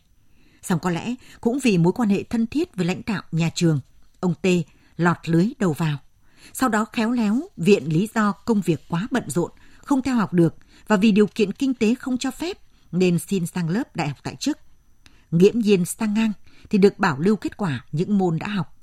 Song 0.62 0.80
có 0.80 0.90
lẽ 0.90 1.16
cũng 1.42 1.60
vì 1.60 1.78
mối 1.78 1.94
quan 1.94 2.10
hệ 2.10 2.24
thân 2.24 2.48
thiết 2.48 2.76
với 2.76 2.86
lãnh 2.86 3.02
đạo 3.06 3.24
nhà 3.32 3.50
trường, 3.56 3.80
ông 4.20 4.34
Tê 4.42 4.64
lọt 4.98 5.18
lưới 5.30 5.48
đầu 5.60 5.74
vào. 5.74 5.98
Sau 6.54 6.70
đó 6.70 6.86
khéo 6.86 7.12
léo 7.12 7.42
viện 7.58 7.84
lý 7.94 8.10
do 8.16 8.32
công 8.32 8.62
việc 8.62 8.82
quá 8.90 9.08
bận 9.12 9.24
rộn, 9.28 9.52
không 9.78 10.02
theo 10.02 10.16
học 10.16 10.34
được 10.34 10.56
và 10.88 10.96
vì 10.96 11.12
điều 11.12 11.28
kiện 11.28 11.52
kinh 11.52 11.74
tế 11.74 11.96
không 11.96 12.18
cho 12.18 12.32
phép 12.32 12.58
nên 12.92 13.20
xin 13.20 13.46
sang 13.46 13.70
lớp 13.70 13.96
đại 13.96 14.08
học 14.08 14.18
tại 14.24 14.36
chức. 14.36 14.58
Nghiễm 15.32 15.60
nhiên 15.60 15.86
sang 15.86 16.14
ngang 16.14 16.32
thì 16.70 16.78
được 16.78 17.00
bảo 17.00 17.20
lưu 17.20 17.36
kết 17.36 17.58
quả 17.58 17.86
những 17.92 18.18
môn 18.18 18.40
đã 18.40 18.48
học. 18.48 18.76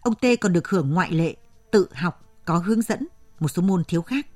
Ông 0.00 0.14
T 0.14 0.24
còn 0.40 0.52
được 0.52 0.68
hưởng 0.68 0.90
ngoại 0.90 1.12
lệ, 1.12 1.36
tự 1.70 1.86
học, 1.92 2.24
có 2.44 2.58
hướng 2.58 2.82
dẫn, 2.82 3.06
một 3.40 3.48
số 3.48 3.62
môn 3.62 3.84
thiếu 3.84 4.02
khác. 4.02 4.26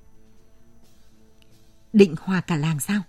Định 1.93 2.15
hòa 2.21 2.41
cả 2.41 2.57
làng 2.57 2.81
sao? 2.81 3.03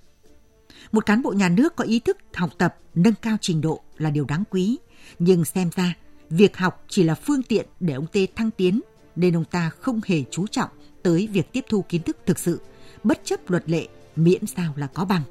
Một 0.91 1.05
cán 1.05 1.21
bộ 1.21 1.31
nhà 1.31 1.49
nước 1.49 1.75
có 1.75 1.83
ý 1.83 1.99
thức 1.99 2.17
học 2.33 2.49
tập, 2.57 2.75
nâng 2.95 3.13
cao 3.21 3.37
trình 3.41 3.61
độ 3.61 3.79
là 3.97 4.09
điều 4.09 4.25
đáng 4.25 4.43
quý, 4.49 4.77
nhưng 5.19 5.45
xem 5.45 5.69
ra 5.75 5.93
việc 6.29 6.57
học 6.57 6.83
chỉ 6.87 7.03
là 7.03 7.15
phương 7.15 7.43
tiện 7.43 7.65
để 7.79 7.93
ông 7.93 8.07
T 8.07 8.17
thăng 8.35 8.51
tiến 8.51 8.81
nên 9.15 9.35
ông 9.35 9.45
ta 9.45 9.69
không 9.69 10.01
hề 10.05 10.23
chú 10.31 10.47
trọng 10.47 10.69
tới 11.03 11.29
việc 11.31 11.51
tiếp 11.51 11.65
thu 11.69 11.85
kiến 11.89 12.01
thức 12.03 12.17
thực 12.25 12.39
sự, 12.39 12.61
bất 13.03 13.21
chấp 13.23 13.49
luật 13.49 13.69
lệ, 13.69 13.87
miễn 14.15 14.45
sao 14.45 14.73
là 14.75 14.87
có 14.87 15.05
bằng. 15.05 15.21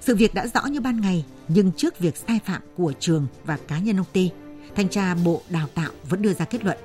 Sự 0.00 0.16
việc 0.16 0.34
đã 0.34 0.46
rõ 0.46 0.66
như 0.66 0.80
ban 0.80 1.00
ngày, 1.00 1.24
nhưng 1.48 1.72
trước 1.72 1.98
việc 1.98 2.16
sai 2.16 2.40
phạm 2.44 2.62
của 2.76 2.92
trường 3.00 3.26
và 3.44 3.58
cá 3.68 3.78
nhân 3.78 3.96
ông 3.96 4.06
T, 4.12 4.18
thanh 4.74 4.88
tra 4.88 5.14
Bộ 5.14 5.42
Đào 5.48 5.68
tạo 5.74 5.90
vẫn 6.08 6.22
đưa 6.22 6.32
ra 6.34 6.44
kết 6.44 6.64
luận. 6.64 6.78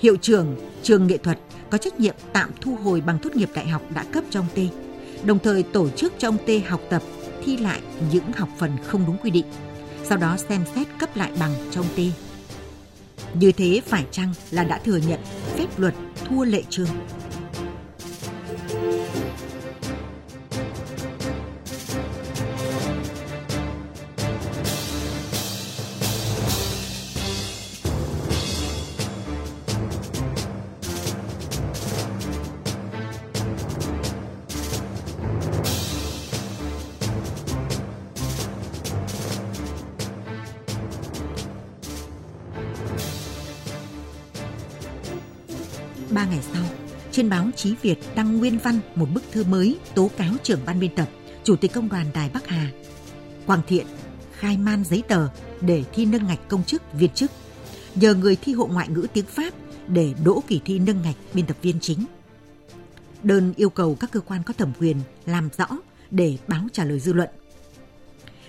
Hiệu 0.00 0.16
trưởng 0.16 0.56
trường 0.82 1.06
nghệ 1.06 1.16
thuật 1.16 1.38
có 1.70 1.78
trách 1.78 2.00
nhiệm 2.00 2.14
tạm 2.32 2.50
thu 2.60 2.76
hồi 2.76 3.00
bằng 3.00 3.18
tốt 3.22 3.36
nghiệp 3.36 3.50
đại 3.54 3.68
học 3.68 3.82
đã 3.94 4.04
cấp 4.12 4.24
cho 4.30 4.40
ông 4.40 4.46
T, 4.54 4.58
đồng 5.26 5.38
thời 5.38 5.62
tổ 5.62 5.88
chức 5.88 6.12
cho 6.18 6.28
ông 6.28 6.38
T 6.46 6.50
học 6.68 6.80
tập, 6.90 7.02
thi 7.44 7.56
lại 7.56 7.80
những 8.12 8.32
học 8.32 8.48
phần 8.58 8.70
không 8.86 9.06
đúng 9.06 9.16
quy 9.22 9.30
định, 9.30 9.46
sau 10.04 10.18
đó 10.18 10.36
xem 10.36 10.64
xét 10.74 10.86
cấp 10.98 11.16
lại 11.16 11.32
bằng 11.40 11.54
cho 11.70 11.80
ông 11.80 11.88
T. 11.96 12.00
Như 13.34 13.52
thế 13.52 13.80
phải 13.86 14.04
chăng 14.10 14.34
là 14.50 14.64
đã 14.64 14.78
thừa 14.78 14.96
nhận 15.08 15.20
phép 15.56 15.66
luật 15.76 15.94
thua 16.24 16.44
lệ 16.44 16.62
trường? 16.70 16.88
Ba 46.14 46.26
ngày 46.26 46.40
sau, 46.52 46.62
trên 47.10 47.28
báo 47.28 47.50
Chí 47.56 47.74
Việt 47.82 47.98
đăng 48.14 48.38
nguyên 48.38 48.58
văn 48.58 48.80
một 48.94 49.08
bức 49.14 49.22
thư 49.32 49.44
mới 49.44 49.78
tố 49.94 50.10
cáo 50.16 50.34
trưởng 50.42 50.60
ban 50.66 50.80
biên 50.80 50.94
tập, 50.94 51.08
Chủ 51.44 51.56
tịch 51.56 51.72
Công 51.72 51.88
đoàn 51.88 52.06
Đài 52.14 52.30
Bắc 52.34 52.46
Hà. 52.46 52.70
Quang 53.46 53.60
Thiện 53.66 53.86
khai 54.32 54.56
man 54.56 54.84
giấy 54.84 55.02
tờ 55.08 55.28
để 55.60 55.84
thi 55.92 56.06
nâng 56.06 56.26
ngạch 56.26 56.48
công 56.48 56.64
chức 56.64 56.82
viên 56.92 57.10
chức, 57.14 57.30
nhờ 57.94 58.14
người 58.14 58.36
thi 58.36 58.52
hộ 58.52 58.66
ngoại 58.66 58.88
ngữ 58.88 59.06
tiếng 59.12 59.26
Pháp 59.26 59.54
để 59.88 60.14
đỗ 60.24 60.42
kỳ 60.46 60.60
thi 60.64 60.78
nâng 60.78 61.02
ngạch 61.02 61.16
biên 61.34 61.46
tập 61.46 61.56
viên 61.62 61.80
chính. 61.80 62.04
Đơn 63.22 63.52
yêu 63.56 63.70
cầu 63.70 63.96
các 64.00 64.10
cơ 64.10 64.20
quan 64.20 64.42
có 64.42 64.54
thẩm 64.58 64.72
quyền 64.80 64.96
làm 65.26 65.48
rõ 65.58 65.66
để 66.10 66.36
báo 66.46 66.66
trả 66.72 66.84
lời 66.84 67.00
dư 67.00 67.12
luận. 67.12 67.28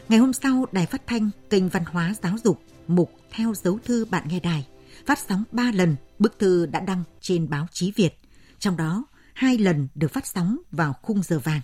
Ngày 0.10 0.20
hôm 0.20 0.34
sau, 0.34 0.66
Đài 0.72 0.86
Phát 0.86 1.02
thanh, 1.08 1.30
kênh 1.50 1.70
văn 1.70 1.84
hóa 1.86 2.14
giáo 2.24 2.36
dục, 2.44 2.62
mục 2.88 3.12
theo 3.32 3.54
dấu 3.54 3.80
thư 3.86 4.06
bạn 4.06 4.24
nghe 4.28 4.40
đài 4.40 4.66
phát 5.06 5.20
sóng 5.30 5.44
3 5.52 5.72
lần 5.74 5.96
bức 6.24 6.40
thư 6.40 6.66
đã 6.66 6.80
đăng 6.80 7.04
trên 7.22 7.50
báo 7.50 7.68
Chí 7.72 7.92
Việt, 7.92 8.20
trong 8.60 8.78
đó 8.78 9.06
hai 9.34 9.58
lần 9.58 9.88
được 9.96 10.08
phát 10.08 10.28
sóng 10.28 10.58
vào 10.72 10.94
khung 10.94 11.24
giờ 11.24 11.40
vàng. 11.40 11.62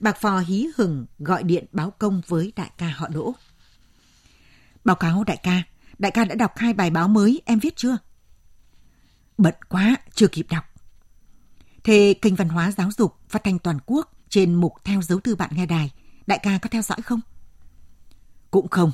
Bạc 0.00 0.16
Phò 0.20 0.38
hí 0.38 0.68
hừng 0.76 1.06
gọi 1.18 1.42
điện 1.42 1.64
báo 1.72 1.90
công 1.90 2.22
với 2.26 2.52
đại 2.56 2.70
ca 2.78 2.88
họ 2.88 3.08
Đỗ. 3.08 3.34
Báo 4.84 4.96
cáo 4.96 5.24
đại 5.24 5.36
ca, 5.42 5.62
đại 5.98 6.12
ca 6.12 6.24
đã 6.24 6.34
đọc 6.34 6.52
hai 6.56 6.72
bài 6.72 6.90
báo 6.90 7.08
mới 7.08 7.42
em 7.44 7.58
viết 7.58 7.76
chưa? 7.76 7.98
Bận 9.38 9.54
quá, 9.68 9.96
chưa 10.14 10.28
kịp 10.28 10.46
đọc. 10.50 10.64
Thế 11.84 12.14
kênh 12.22 12.34
văn 12.34 12.48
hóa 12.48 12.70
giáo 12.70 12.90
dục 12.98 13.16
phát 13.28 13.44
thanh 13.44 13.58
toàn 13.58 13.78
quốc 13.86 14.12
trên 14.28 14.54
mục 14.54 14.72
theo 14.84 15.02
dấu 15.02 15.20
thư 15.20 15.36
bạn 15.36 15.50
nghe 15.52 15.66
đài, 15.66 15.90
đại 16.26 16.38
ca 16.42 16.58
có 16.58 16.68
theo 16.68 16.82
dõi 16.82 17.02
không? 17.02 17.20
Cũng 18.50 18.68
không. 18.68 18.92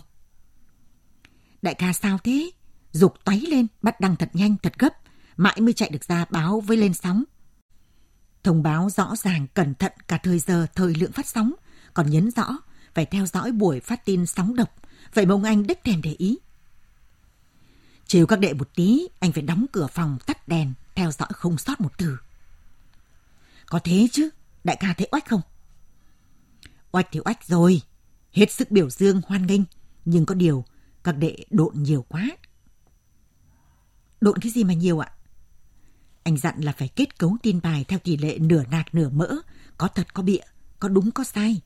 Đại 1.62 1.74
ca 1.74 1.92
sao 1.92 2.18
thế? 2.18 2.50
Dục 2.92 3.14
toáy 3.24 3.40
lên, 3.40 3.66
bắt 3.82 4.00
đăng 4.00 4.16
thật 4.16 4.30
nhanh, 4.32 4.56
thật 4.62 4.78
gấp, 4.78 4.92
mãi 5.36 5.60
mới 5.60 5.72
chạy 5.72 5.90
được 5.90 6.04
ra 6.04 6.24
báo 6.30 6.60
với 6.60 6.76
lên 6.76 6.94
sóng. 6.94 7.24
Thông 8.42 8.62
báo 8.62 8.90
rõ 8.90 9.16
ràng 9.16 9.46
cẩn 9.54 9.74
thận 9.74 9.92
cả 10.08 10.18
thời 10.18 10.38
giờ, 10.38 10.66
thời 10.74 10.94
lượng 10.94 11.12
phát 11.12 11.26
sóng, 11.26 11.52
còn 11.94 12.10
nhấn 12.10 12.30
rõ 12.30 12.58
phải 12.94 13.06
theo 13.06 13.26
dõi 13.26 13.52
buổi 13.52 13.80
phát 13.80 14.04
tin 14.04 14.26
sóng 14.26 14.56
độc, 14.56 14.74
vậy 15.14 15.26
mà 15.26 15.34
ông 15.34 15.44
anh 15.44 15.66
đích 15.66 15.84
thèm 15.84 16.02
để 16.02 16.14
ý. 16.18 16.38
Chiều 18.06 18.26
các 18.26 18.40
đệ 18.40 18.52
một 18.52 18.68
tí, 18.74 19.08
anh 19.20 19.32
phải 19.32 19.42
đóng 19.42 19.66
cửa 19.72 19.86
phòng, 19.86 20.18
tắt 20.26 20.48
đèn, 20.48 20.72
theo 20.94 21.12
dõi 21.12 21.28
không 21.32 21.58
sót 21.58 21.80
một 21.80 21.98
từ. 21.98 22.18
Có 23.66 23.78
thế 23.84 24.08
chứ, 24.12 24.28
đại 24.64 24.76
ca 24.80 24.94
thấy 24.94 25.08
oách 25.12 25.28
không? 25.28 25.40
Oách 26.92 27.08
thì 27.12 27.20
oách 27.24 27.44
rồi, 27.44 27.82
hết 28.32 28.52
sức 28.52 28.70
biểu 28.70 28.90
dương 28.90 29.20
hoan 29.26 29.46
nghênh, 29.46 29.62
nhưng 30.04 30.26
có 30.26 30.34
điều 30.34 30.64
các 31.04 31.12
đệ 31.12 31.36
độn 31.50 31.72
nhiều 31.74 32.04
quá, 32.08 32.28
Độn 34.22 34.38
cái 34.38 34.52
gì 34.52 34.64
mà 34.64 34.74
nhiều 34.74 34.98
ạ? 34.98 35.10
Anh 36.22 36.36
dặn 36.36 36.60
là 36.60 36.72
phải 36.72 36.88
kết 36.88 37.18
cấu 37.18 37.36
tin 37.42 37.60
bài 37.62 37.84
theo 37.88 37.98
tỷ 37.98 38.16
lệ 38.16 38.38
nửa 38.38 38.64
nạc 38.70 38.94
nửa 38.94 39.08
mỡ, 39.08 39.36
có 39.78 39.88
thật 39.88 40.14
có 40.14 40.22
bịa, 40.22 40.40
có 40.78 40.88
đúng 40.88 41.10
có 41.10 41.24
sai. 41.24 41.60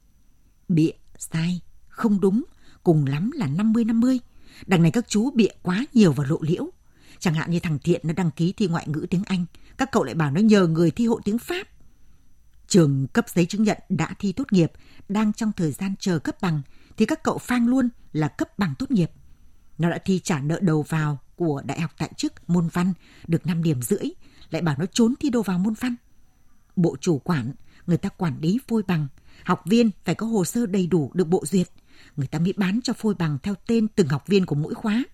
Bịa, 0.68 0.90
sai, 1.18 1.60
không 1.88 2.20
đúng, 2.20 2.44
cùng 2.82 3.06
lắm 3.06 3.30
là 3.34 3.46
50-50. 3.46 4.18
Đằng 4.66 4.82
này 4.82 4.90
các 4.90 5.08
chú 5.08 5.30
bịa 5.30 5.48
quá 5.62 5.84
nhiều 5.92 6.12
và 6.12 6.24
lộ 6.28 6.38
liễu. 6.40 6.70
Chẳng 7.18 7.34
hạn 7.34 7.50
như 7.50 7.60
thằng 7.60 7.78
Thiện 7.78 8.00
nó 8.04 8.12
đăng 8.12 8.30
ký 8.30 8.52
thi 8.52 8.66
ngoại 8.66 8.88
ngữ 8.88 9.06
tiếng 9.10 9.24
Anh, 9.26 9.46
các 9.76 9.92
cậu 9.92 10.04
lại 10.04 10.14
bảo 10.14 10.30
nó 10.30 10.40
nhờ 10.40 10.66
người 10.66 10.90
thi 10.90 11.06
hộ 11.06 11.20
tiếng 11.24 11.38
Pháp. 11.38 11.68
Trường 12.68 13.06
cấp 13.06 13.24
giấy 13.28 13.46
chứng 13.46 13.62
nhận 13.62 13.78
đã 13.88 14.14
thi 14.18 14.32
tốt 14.32 14.52
nghiệp, 14.52 14.72
đang 15.08 15.32
trong 15.32 15.52
thời 15.52 15.72
gian 15.72 15.94
chờ 16.00 16.18
cấp 16.18 16.36
bằng, 16.40 16.62
thì 16.96 17.06
các 17.06 17.22
cậu 17.22 17.38
phang 17.38 17.68
luôn 17.68 17.88
là 18.12 18.28
cấp 18.28 18.58
bằng 18.58 18.74
tốt 18.78 18.90
nghiệp. 18.90 19.10
Nó 19.78 19.90
đã 19.90 19.98
thi 20.04 20.20
trả 20.24 20.40
nợ 20.40 20.58
đầu 20.60 20.82
vào 20.82 21.18
của 21.36 21.62
Đại 21.64 21.80
học 21.80 21.90
tại 21.98 22.10
chức 22.16 22.50
môn 22.50 22.68
văn 22.72 22.92
được 23.26 23.46
5 23.46 23.62
điểm 23.62 23.82
rưỡi, 23.82 24.10
lại 24.50 24.62
bảo 24.62 24.76
nó 24.78 24.86
trốn 24.86 25.14
thi 25.20 25.30
đô 25.30 25.42
vào 25.42 25.58
môn 25.58 25.74
văn. 25.74 25.96
Bộ 26.76 26.96
chủ 27.00 27.18
quản, 27.18 27.52
người 27.86 27.96
ta 27.96 28.08
quản 28.08 28.40
lý 28.40 28.58
phôi 28.68 28.82
bằng, 28.82 29.06
học 29.44 29.62
viên 29.66 29.90
phải 30.04 30.14
có 30.14 30.26
hồ 30.26 30.44
sơ 30.44 30.66
đầy 30.66 30.86
đủ 30.86 31.10
được 31.14 31.28
bộ 31.28 31.44
duyệt. 31.46 31.68
Người 32.16 32.26
ta 32.26 32.38
mới 32.38 32.52
bán 32.56 32.80
cho 32.84 32.92
phôi 32.92 33.14
bằng 33.14 33.38
theo 33.42 33.54
tên 33.66 33.88
từng 33.88 34.08
học 34.08 34.26
viên 34.26 34.46
của 34.46 34.54
mỗi 34.54 34.74
khóa. 34.74 35.04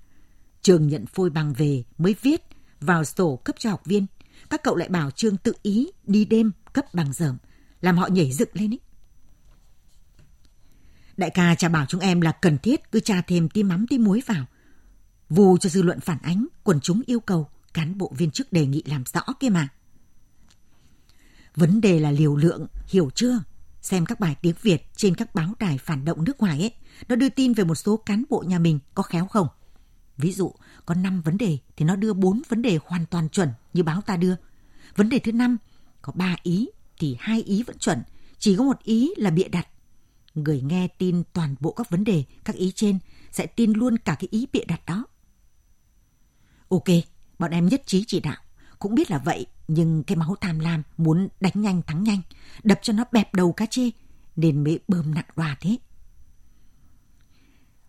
Trường 0.63 0.89
nhận 0.89 1.07
phôi 1.07 1.31
bằng 1.31 1.53
về 1.53 1.85
mới 1.99 2.15
viết 2.23 2.43
vào 2.81 3.05
sổ 3.05 3.37
cấp 3.37 3.57
cho 3.59 3.71
học 3.71 3.83
viên. 3.85 4.07
Các 4.51 4.63
cậu 4.63 4.77
lại 4.77 4.89
bảo 4.89 5.11
trường 5.11 5.37
tự 5.37 5.53
ý 5.63 5.91
đi 6.05 6.25
đêm 6.25 6.53
cấp 6.73 6.95
bằng 6.95 7.13
dởm, 7.13 7.37
làm 7.81 7.97
họ 7.97 8.07
nhảy 8.07 8.33
dựng 8.33 8.49
lên 8.53 8.73
ấy. 8.73 8.81
Đại 11.17 11.31
ca 11.31 11.55
cha 11.55 11.69
bảo 11.69 11.87
chúng 11.87 12.01
em 12.01 12.21
là 12.21 12.33
cần 12.33 12.59
thiết 12.59 12.93
cứ 12.93 13.01
tra 13.01 13.23
thêm 13.23 13.49
tí 13.49 13.63
mắm 13.63 13.87
tí 13.87 13.99
muối 13.99 14.23
vào. 14.27 14.47
Vù 15.35 15.59
cho 15.59 15.71
dư 15.71 15.83
luận 15.83 16.01
phản 16.01 16.19
ánh, 16.23 16.47
quần 16.63 16.81
chúng 16.81 17.03
yêu 17.07 17.21
cầu, 17.21 17.49
cán 17.75 17.99
bộ 17.99 18.13
viên 18.17 18.31
chức 18.31 18.53
đề 18.53 18.67
nghị 18.67 18.83
làm 18.87 19.05
rõ 19.13 19.21
kia 19.41 19.49
mà. 19.49 19.69
Vấn 21.57 21.81
đề 21.81 22.01
là 22.01 22.11
liều 22.11 22.37
lượng, 22.37 22.67
hiểu 22.87 23.11
chưa? 23.15 23.43
Xem 23.81 24.07
các 24.07 24.21
bài 24.21 24.37
tiếng 24.43 24.55
Việt 24.63 24.87
trên 24.97 25.15
các 25.15 25.35
báo 25.35 25.53
đài 25.59 25.79
phản 25.79 26.05
động 26.05 26.25
nước 26.25 26.41
ngoài 26.41 26.61
ấy, 26.61 26.73
nó 27.09 27.17
đưa 27.17 27.29
tin 27.29 27.53
về 27.53 27.65
một 27.65 27.75
số 27.75 27.97
cán 27.97 28.25
bộ 28.31 28.45
nhà 28.47 28.59
mình 28.59 28.79
có 28.95 29.03
khéo 29.03 29.27
không? 29.27 29.49
Ví 30.17 30.33
dụ, 30.33 30.53
có 30.87 30.95
5 30.95 31.23
vấn 31.23 31.39
đề 31.39 31.59
thì 31.77 31.85
nó 31.85 31.97
đưa 31.97 32.13
4 32.13 32.43
vấn 32.49 32.63
đề 32.63 32.79
hoàn 32.85 33.07
toàn 33.07 33.29
chuẩn 33.29 33.49
như 33.73 33.83
báo 33.83 34.01
ta 34.01 34.17
đưa. 34.17 34.35
Vấn 34.97 35.09
đề 35.09 35.19
thứ 35.19 35.33
năm 35.33 35.57
có 36.03 36.13
3 36.17 36.37
ý 36.43 36.69
thì 36.99 37.17
hai 37.21 37.43
ý 37.43 37.63
vẫn 37.63 37.79
chuẩn, 37.79 38.03
chỉ 38.39 38.57
có 38.57 38.65
một 38.65 38.83
ý 38.83 39.11
là 39.17 39.31
bịa 39.31 39.49
đặt. 39.49 39.69
Người 40.35 40.61
nghe 40.61 40.89
tin 40.89 41.23
toàn 41.33 41.55
bộ 41.61 41.73
các 41.73 41.91
vấn 41.91 42.05
đề, 42.05 42.25
các 42.45 42.57
ý 42.57 42.73
trên 42.75 42.99
sẽ 43.31 43.47
tin 43.47 43.73
luôn 43.73 43.99
cả 43.99 44.17
cái 44.21 44.29
ý 44.31 44.47
bịa 44.53 44.65
đặt 44.65 44.87
đó. 44.87 45.07
Ok, 46.73 46.85
bọn 47.39 47.51
em 47.51 47.69
nhất 47.69 47.83
trí 47.87 48.05
chỉ 48.07 48.21
đạo. 48.21 48.37
Cũng 48.79 48.95
biết 48.95 49.11
là 49.11 49.19
vậy, 49.19 49.47
nhưng 49.69 50.03
cái 50.03 50.17
máu 50.17 50.37
tham 50.41 50.59
lam 50.59 50.83
muốn 50.97 51.29
đánh 51.41 51.53
nhanh 51.55 51.83
thắng 51.83 52.05
nhanh, 52.05 52.21
đập 52.63 52.79
cho 52.83 52.93
nó 52.93 53.05
bẹp 53.13 53.35
đầu 53.35 53.53
cá 53.53 53.67
chê, 53.67 53.91
nên 54.37 54.65
mới 54.65 54.79
bơm 54.89 55.15
nặng 55.15 55.25
đoà 55.37 55.57
thế. 55.61 55.77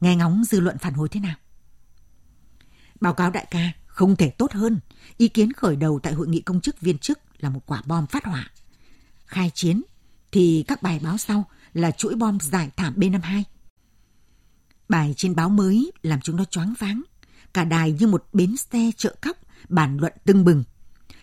Nghe 0.01 0.15
ngóng 0.15 0.43
dư 0.43 0.59
luận 0.59 0.77
phản 0.77 0.93
hồi 0.93 1.09
thế 1.09 1.19
nào? 1.19 1.35
Báo 3.01 3.13
cáo 3.13 3.31
đại 3.31 3.47
ca, 3.51 3.71
không 3.85 4.15
thể 4.15 4.29
tốt 4.29 4.51
hơn. 4.51 4.79
Ý 5.17 5.27
kiến 5.27 5.53
khởi 5.53 5.75
đầu 5.75 5.99
tại 6.03 6.13
hội 6.13 6.27
nghị 6.27 6.41
công 6.41 6.61
chức 6.61 6.81
viên 6.81 6.97
chức 6.97 7.19
là 7.37 7.49
một 7.49 7.61
quả 7.65 7.81
bom 7.85 8.07
phát 8.07 8.25
hỏa. 8.25 8.51
Khai 9.25 9.51
chiến 9.53 9.81
thì 10.31 10.65
các 10.67 10.81
bài 10.81 10.99
báo 11.03 11.17
sau 11.17 11.49
là 11.73 11.91
chuỗi 11.91 12.15
bom 12.15 12.39
giải 12.39 12.69
thảm 12.75 12.93
B52. 12.97 13.43
Bài 14.89 15.13
trên 15.17 15.35
báo 15.35 15.49
mới 15.49 15.91
làm 16.01 16.21
chúng 16.21 16.35
nó 16.35 16.45
choáng 16.45 16.73
váng. 16.79 17.01
Cả 17.53 17.63
đài 17.63 17.91
như 17.91 18.07
một 18.07 18.25
bến 18.33 18.55
xe 18.57 18.91
chợ 18.97 19.15
cóc, 19.21 19.37
bàn 19.69 19.97
luận 19.97 20.13
tưng 20.25 20.45
bừng. 20.45 20.63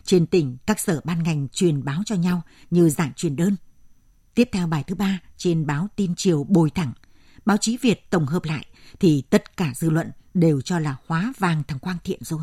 Trên 0.04 0.26
tỉnh, 0.26 0.56
các 0.66 0.80
sở 0.80 1.00
ban 1.04 1.22
ngành 1.22 1.48
truyền 1.48 1.84
báo 1.84 2.02
cho 2.06 2.14
nhau 2.14 2.42
như 2.70 2.88
giải 2.88 3.10
truyền 3.16 3.36
đơn. 3.36 3.56
Tiếp 4.34 4.48
theo 4.52 4.66
bài 4.66 4.84
thứ 4.86 4.94
ba 4.94 5.18
trên 5.36 5.66
báo 5.66 5.88
tin 5.96 6.14
chiều 6.16 6.44
bồi 6.44 6.70
thẳng. 6.70 6.92
Báo 7.44 7.56
chí 7.56 7.76
Việt 7.76 8.10
tổng 8.10 8.26
hợp 8.26 8.44
lại 8.44 8.66
thì 9.00 9.22
tất 9.30 9.56
cả 9.56 9.72
dư 9.76 9.90
luận 9.90 10.10
đều 10.34 10.60
cho 10.60 10.78
là 10.78 10.96
hóa 11.06 11.32
vàng 11.38 11.62
thằng 11.68 11.78
Quang 11.78 11.98
Thiện 12.04 12.24
rồi. 12.24 12.42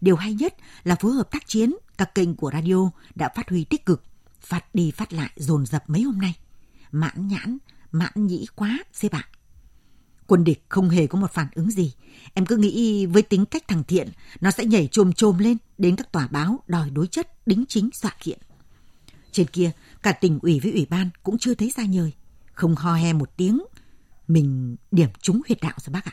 Điều 0.00 0.16
hay 0.16 0.34
nhất 0.34 0.54
là 0.84 0.94
phối 0.94 1.12
hợp 1.12 1.30
tác 1.30 1.46
chiến, 1.46 1.74
các 1.98 2.14
kênh 2.14 2.34
của 2.34 2.50
radio 2.52 2.90
đã 3.14 3.28
phát 3.36 3.50
huy 3.50 3.64
tích 3.64 3.86
cực, 3.86 4.04
phát 4.40 4.74
đi 4.74 4.90
phát 4.90 5.12
lại 5.12 5.30
dồn 5.36 5.66
dập 5.66 5.84
mấy 5.86 6.02
hôm 6.02 6.18
nay. 6.18 6.34
Mãn 6.92 7.28
nhãn, 7.28 7.58
mãn 7.92 8.12
nhĩ 8.14 8.46
quá, 8.54 8.78
xếp 8.92 9.12
ạ. 9.12 9.28
Quân 10.26 10.44
địch 10.44 10.64
không 10.68 10.90
hề 10.90 11.06
có 11.06 11.18
một 11.18 11.30
phản 11.32 11.48
ứng 11.54 11.70
gì. 11.70 11.94
Em 12.34 12.46
cứ 12.46 12.56
nghĩ 12.56 13.06
với 13.06 13.22
tính 13.22 13.46
cách 13.46 13.68
thằng 13.68 13.84
Thiện, 13.84 14.08
nó 14.40 14.50
sẽ 14.50 14.64
nhảy 14.64 14.88
chồm 14.92 15.12
chồm 15.12 15.38
lên 15.38 15.56
đến 15.78 15.96
các 15.96 16.12
tòa 16.12 16.28
báo 16.30 16.62
đòi 16.66 16.90
đối 16.90 17.06
chất 17.06 17.46
đính 17.46 17.64
chính 17.68 17.90
dọa 17.94 18.12
kiện. 18.20 18.38
Trên 19.32 19.46
kia, 19.46 19.70
cả 20.02 20.12
tỉnh 20.12 20.38
ủy 20.42 20.60
với 20.60 20.72
ủy 20.72 20.86
ban 20.90 21.10
cũng 21.22 21.38
chưa 21.38 21.54
thấy 21.54 21.72
ra 21.76 21.84
nhời. 21.84 22.12
Không 22.52 22.74
ho 22.74 22.94
he 22.94 23.12
một 23.12 23.30
tiếng, 23.36 23.62
mình 24.28 24.76
điểm 24.90 25.08
trúng 25.20 25.40
huyệt 25.46 25.58
đạo 25.60 25.74
rồi 25.84 25.92
bác 25.92 26.04
ạ. 26.04 26.12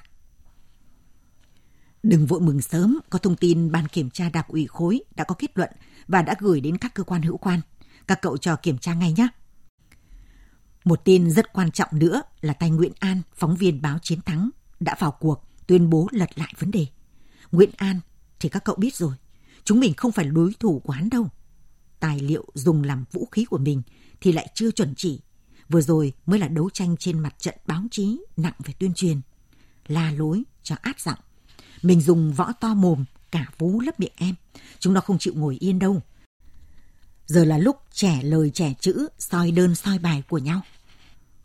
Đừng 2.04 2.26
vội 2.26 2.42
mừng 2.42 2.62
sớm, 2.62 3.00
có 3.10 3.20
thông 3.20 3.36
tin 3.36 3.72
ban 3.72 3.88
kiểm 3.88 4.10
tra 4.10 4.30
đảng 4.30 4.46
ủy 4.48 4.68
khối 4.68 5.04
đã 5.16 5.24
có 5.24 5.36
kết 5.40 5.58
luận 5.58 5.70
và 6.08 6.22
đã 6.22 6.36
gửi 6.40 6.62
đến 6.62 6.78
các 6.78 6.94
cơ 6.94 7.04
quan 7.04 7.22
hữu 7.22 7.38
quan. 7.38 7.62
Các 8.08 8.22
cậu 8.22 8.38
cho 8.38 8.56
kiểm 8.56 8.78
tra 8.78 8.94
ngay 8.94 9.14
nhé. 9.18 9.28
Một 10.84 11.02
tin 11.06 11.32
rất 11.32 11.54
quan 11.54 11.72
trọng 11.72 11.90
nữa 11.92 12.22
là 12.42 12.54
tay 12.54 12.70
Nguyễn 12.70 12.92
An, 13.00 13.22
phóng 13.36 13.56
viên 13.56 13.82
báo 13.82 14.00
Chiến 14.00 14.22
Thắng, 14.22 14.50
đã 14.80 14.96
vào 15.00 15.12
cuộc 15.12 15.44
tuyên 15.68 15.90
bố 15.90 16.08
lật 16.12 16.30
lại 16.36 16.54
vấn 16.60 16.72
đề. 16.72 16.86
Nguyễn 17.52 17.70
An 17.78 18.00
thì 18.40 18.50
các 18.50 18.64
cậu 18.66 18.76
biết 18.76 18.96
rồi, 18.96 19.16
chúng 19.64 19.80
mình 19.80 19.94
không 19.94 20.12
phải 20.12 20.26
đối 20.26 20.54
thủ 20.60 20.80
của 20.80 20.94
hắn 20.94 21.10
đâu. 21.10 21.28
Tài 22.00 22.20
liệu 22.20 22.46
dùng 22.54 22.84
làm 22.84 23.06
vũ 23.12 23.28
khí 23.32 23.46
của 23.46 23.58
mình 23.58 23.82
thì 24.22 24.32
lại 24.32 24.50
chưa 24.54 24.72
chuẩn 24.72 24.94
chỉ. 24.98 25.20
Vừa 25.70 25.82
rồi 25.82 26.14
mới 26.26 26.40
là 26.40 26.48
đấu 26.48 26.70
tranh 26.70 26.98
trên 26.98 27.20
mặt 27.20 27.40
trận 27.40 27.56
báo 27.68 27.84
chí 27.92 28.18
nặng 28.38 28.54
về 28.64 28.74
tuyên 28.80 28.94
truyền. 28.94 29.22
La 29.88 30.12
lối 30.12 30.44
cho 30.64 30.76
át 30.82 31.00
giọng. 31.00 31.20
Mình 31.82 32.02
dùng 32.02 32.34
võ 32.34 32.52
to 32.52 32.74
mồm, 32.74 33.06
cả 33.32 33.48
vú 33.58 33.82
lấp 33.82 34.00
miệng 34.00 34.14
em. 34.16 34.36
Chúng 34.80 34.94
nó 34.94 35.02
không 35.02 35.18
chịu 35.20 35.34
ngồi 35.36 35.58
yên 35.60 35.80
đâu. 35.80 36.02
Giờ 37.26 37.46
là 37.46 37.58
lúc 37.58 37.78
trẻ 37.92 38.22
lời 38.24 38.52
trẻ 38.54 38.74
chữ, 38.80 39.08
soi 39.20 39.52
đơn 39.52 39.76
soi 39.76 40.00
bài 40.00 40.24
của 40.30 40.38
nhau. 40.38 40.62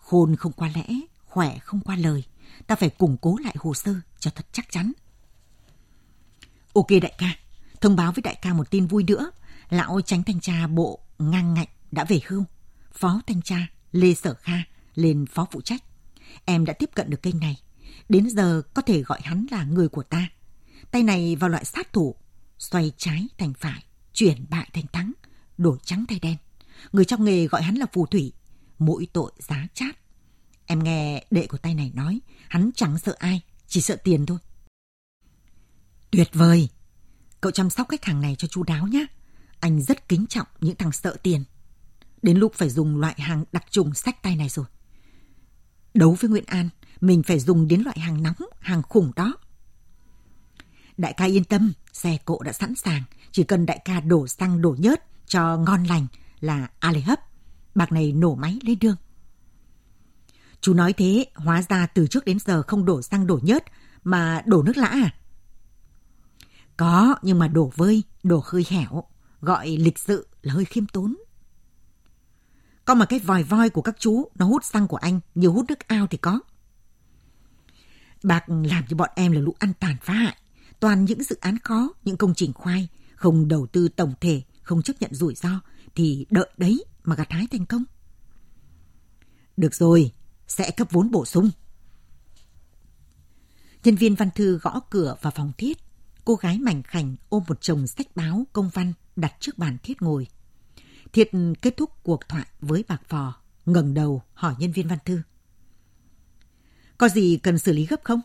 Khôn 0.08 0.36
không 0.36 0.52
qua 0.52 0.70
lẽ, 0.74 0.86
khỏe 1.24 1.58
không 1.58 1.80
qua 1.80 1.96
lời. 1.96 2.24
Ta 2.66 2.74
phải 2.74 2.90
củng 2.90 3.16
cố 3.16 3.36
lại 3.44 3.54
hồ 3.58 3.74
sơ 3.74 3.94
cho 4.18 4.30
thật 4.30 4.46
chắc 4.52 4.70
chắn. 4.70 4.92
Ok 6.72 6.86
đại 7.02 7.12
ca, 7.18 7.36
thông 7.80 7.96
báo 7.96 8.12
với 8.12 8.22
đại 8.22 8.38
ca 8.42 8.52
một 8.52 8.70
tin 8.70 8.86
vui 8.86 9.04
nữa. 9.04 9.30
Lão 9.70 10.00
tránh 10.00 10.22
thanh 10.22 10.40
tra 10.40 10.66
bộ 10.66 10.98
ngang 11.18 11.54
ngạnh 11.54 11.68
đã 11.90 12.04
về 12.04 12.20
hưu. 12.26 12.44
Phó 12.92 13.20
thanh 13.26 13.42
tra 13.42 13.66
Lê 13.92 14.14
Sở 14.14 14.34
Kha 14.34 14.58
lên 14.94 15.26
phó 15.26 15.46
phụ 15.50 15.60
trách. 15.60 15.82
Em 16.44 16.64
đã 16.64 16.72
tiếp 16.72 16.90
cận 16.94 17.10
được 17.10 17.22
kênh 17.22 17.40
này. 17.40 17.56
Đến 18.08 18.30
giờ 18.30 18.62
có 18.74 18.82
thể 18.82 19.02
gọi 19.02 19.20
hắn 19.22 19.46
là 19.50 19.64
người 19.64 19.88
của 19.88 20.02
ta. 20.02 20.28
Tay 20.90 21.02
này 21.02 21.36
vào 21.36 21.50
loại 21.50 21.64
sát 21.64 21.92
thủ, 21.92 22.14
xoay 22.58 22.92
trái 22.96 23.26
thành 23.38 23.52
phải, 23.54 23.84
chuyển 24.12 24.46
bại 24.50 24.70
thành 24.72 24.86
thắng, 24.92 25.12
đổi 25.58 25.78
trắng 25.82 26.04
thay 26.08 26.18
đen. 26.18 26.36
Người 26.92 27.04
trong 27.04 27.24
nghề 27.24 27.46
gọi 27.46 27.62
hắn 27.62 27.74
là 27.74 27.86
phù 27.92 28.06
thủy, 28.06 28.32
mỗi 28.78 29.08
tội 29.12 29.32
giá 29.38 29.66
chát. 29.74 29.96
Em 30.66 30.84
nghe 30.84 31.24
đệ 31.30 31.46
của 31.46 31.58
tay 31.58 31.74
này 31.74 31.92
nói, 31.94 32.20
hắn 32.48 32.70
chẳng 32.74 32.98
sợ 32.98 33.16
ai, 33.18 33.40
chỉ 33.66 33.80
sợ 33.80 33.96
tiền 33.96 34.26
thôi. 34.26 34.38
Tuyệt 36.10 36.28
vời! 36.32 36.68
Cậu 37.40 37.52
chăm 37.52 37.70
sóc 37.70 37.88
khách 37.88 38.04
hàng 38.04 38.20
này 38.20 38.34
cho 38.38 38.48
chu 38.48 38.62
đáo 38.62 38.86
nhé. 38.86 39.06
Anh 39.60 39.82
rất 39.82 40.08
kính 40.08 40.26
trọng 40.26 40.46
những 40.60 40.76
thằng 40.76 40.92
sợ 40.92 41.16
tiền. 41.22 41.44
Đến 42.22 42.38
lúc 42.38 42.54
phải 42.54 42.70
dùng 42.70 42.96
loại 42.96 43.14
hàng 43.18 43.44
đặc 43.52 43.64
trùng 43.70 43.94
sách 43.94 44.22
tay 44.22 44.36
này 44.36 44.48
rồi. 44.48 44.66
Đấu 45.94 46.16
với 46.20 46.30
Nguyễn 46.30 46.44
An, 46.46 46.68
mình 47.00 47.22
phải 47.22 47.38
dùng 47.38 47.68
đến 47.68 47.82
loại 47.82 47.98
hàng 47.98 48.22
nóng, 48.22 48.48
hàng 48.60 48.82
khủng 48.82 49.12
đó. 49.16 49.34
Đại 50.96 51.12
ca 51.12 51.24
yên 51.24 51.44
tâm, 51.44 51.72
xe 51.92 52.18
cộ 52.24 52.42
đã 52.42 52.52
sẵn 52.52 52.74
sàng, 52.74 53.02
chỉ 53.32 53.44
cần 53.44 53.66
đại 53.66 53.82
ca 53.84 54.00
đổ 54.00 54.26
xăng 54.26 54.62
đổ 54.62 54.76
nhớt 54.78 55.04
cho 55.26 55.56
ngon 55.56 55.84
lành 55.84 56.06
là 56.40 56.68
a 56.78 56.92
lê 56.92 57.00
hấp. 57.00 57.20
Bạc 57.78 57.92
này 57.92 58.12
nổ 58.12 58.34
máy 58.34 58.58
lấy 58.62 58.76
đương. 58.76 58.96
Chú 60.60 60.74
nói 60.74 60.92
thế, 60.92 61.26
hóa 61.34 61.62
ra 61.62 61.86
từ 61.86 62.06
trước 62.06 62.24
đến 62.24 62.38
giờ 62.38 62.62
không 62.62 62.84
đổ 62.84 63.02
xăng 63.02 63.26
đổ 63.26 63.38
nhớt, 63.42 63.64
mà 64.04 64.42
đổ 64.46 64.62
nước 64.62 64.76
lã 64.76 64.86
à? 64.86 65.14
Có, 66.76 67.14
nhưng 67.22 67.38
mà 67.38 67.48
đổ 67.48 67.72
vơi, 67.76 68.02
đổ 68.22 68.42
hơi 68.46 68.66
hẻo, 68.68 69.04
gọi 69.40 69.68
lịch 69.68 69.98
sự 69.98 70.28
là 70.42 70.54
hơi 70.54 70.64
khiêm 70.64 70.86
tốn. 70.86 71.16
Có 72.84 72.94
mà 72.94 73.06
cái 73.06 73.18
vòi 73.18 73.42
voi 73.42 73.70
của 73.70 73.82
các 73.82 73.96
chú, 73.98 74.30
nó 74.34 74.46
hút 74.46 74.64
xăng 74.64 74.88
của 74.88 74.96
anh, 74.96 75.20
nhiều 75.34 75.52
hút 75.52 75.64
nước 75.68 75.88
ao 75.88 76.06
thì 76.06 76.18
có. 76.18 76.40
Bạc 78.22 78.44
làm 78.48 78.84
cho 78.88 78.96
bọn 78.96 79.10
em 79.14 79.32
là 79.32 79.40
lũ 79.40 79.54
ăn 79.58 79.72
tàn 79.80 79.96
phá 80.02 80.14
hại. 80.14 80.36
Toàn 80.80 81.04
những 81.04 81.22
dự 81.22 81.36
án 81.40 81.58
khó, 81.58 81.88
những 82.04 82.16
công 82.16 82.34
trình 82.34 82.52
khoai, 82.52 82.88
không 83.14 83.48
đầu 83.48 83.66
tư 83.66 83.88
tổng 83.88 84.14
thể, 84.20 84.42
không 84.62 84.82
chấp 84.82 84.94
nhận 85.00 85.14
rủi 85.14 85.34
ro, 85.34 85.60
thì 85.94 86.26
đợi 86.30 86.48
đấy 86.56 86.84
mà 87.08 87.16
gặt 87.16 87.30
hái 87.30 87.46
thành 87.50 87.66
công. 87.66 87.84
Được 89.56 89.74
rồi, 89.74 90.12
sẽ 90.48 90.70
cấp 90.70 90.88
vốn 90.90 91.10
bổ 91.10 91.24
sung. 91.24 91.50
Nhân 93.84 93.96
viên 93.96 94.14
văn 94.14 94.28
thư 94.34 94.58
gõ 94.58 94.80
cửa 94.90 95.16
vào 95.22 95.32
phòng 95.36 95.52
thiết. 95.58 95.78
Cô 96.24 96.34
gái 96.34 96.58
mảnh 96.58 96.82
khảnh 96.82 97.16
ôm 97.28 97.42
một 97.48 97.60
chồng 97.60 97.86
sách 97.86 98.06
báo 98.14 98.46
công 98.52 98.70
văn 98.74 98.92
đặt 99.16 99.34
trước 99.40 99.58
bàn 99.58 99.76
thiết 99.82 100.02
ngồi. 100.02 100.26
Thiệt 101.12 101.30
kết 101.62 101.76
thúc 101.76 101.90
cuộc 102.02 102.28
thoại 102.28 102.46
với 102.60 102.84
bạc 102.88 103.02
phò, 103.08 103.40
ngẩng 103.66 103.94
đầu 103.94 104.22
hỏi 104.34 104.54
nhân 104.58 104.72
viên 104.72 104.88
văn 104.88 104.98
thư. 105.04 105.22
Có 106.98 107.08
gì 107.08 107.38
cần 107.42 107.58
xử 107.58 107.72
lý 107.72 107.86
gấp 107.86 108.00
không? 108.04 108.20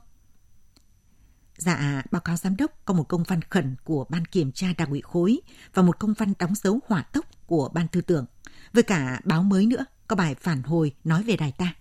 Dạ, 1.57 2.03
báo 2.11 2.21
cáo 2.21 2.37
giám 2.37 2.55
đốc 2.55 2.71
có 2.85 2.93
một 2.93 3.03
công 3.03 3.23
văn 3.23 3.41
khẩn 3.41 3.75
của 3.83 4.05
ban 4.09 4.25
kiểm 4.25 4.51
tra 4.51 4.73
đảng 4.77 4.89
ủy 4.89 5.01
khối 5.01 5.41
và 5.73 5.83
một 5.83 5.99
công 5.99 6.13
văn 6.13 6.33
đóng 6.39 6.55
dấu 6.55 6.79
hỏa 6.87 7.01
tốc 7.01 7.25
của 7.45 7.69
ban 7.73 7.87
tư 7.87 8.01
tưởng. 8.01 8.25
Với 8.73 8.83
cả 8.83 9.19
báo 9.23 9.43
mới 9.43 9.65
nữa, 9.65 9.85
có 10.07 10.15
bài 10.15 10.35
phản 10.35 10.63
hồi 10.63 10.95
nói 11.03 11.23
về 11.23 11.37
đài 11.37 11.51
ta. 11.51 11.75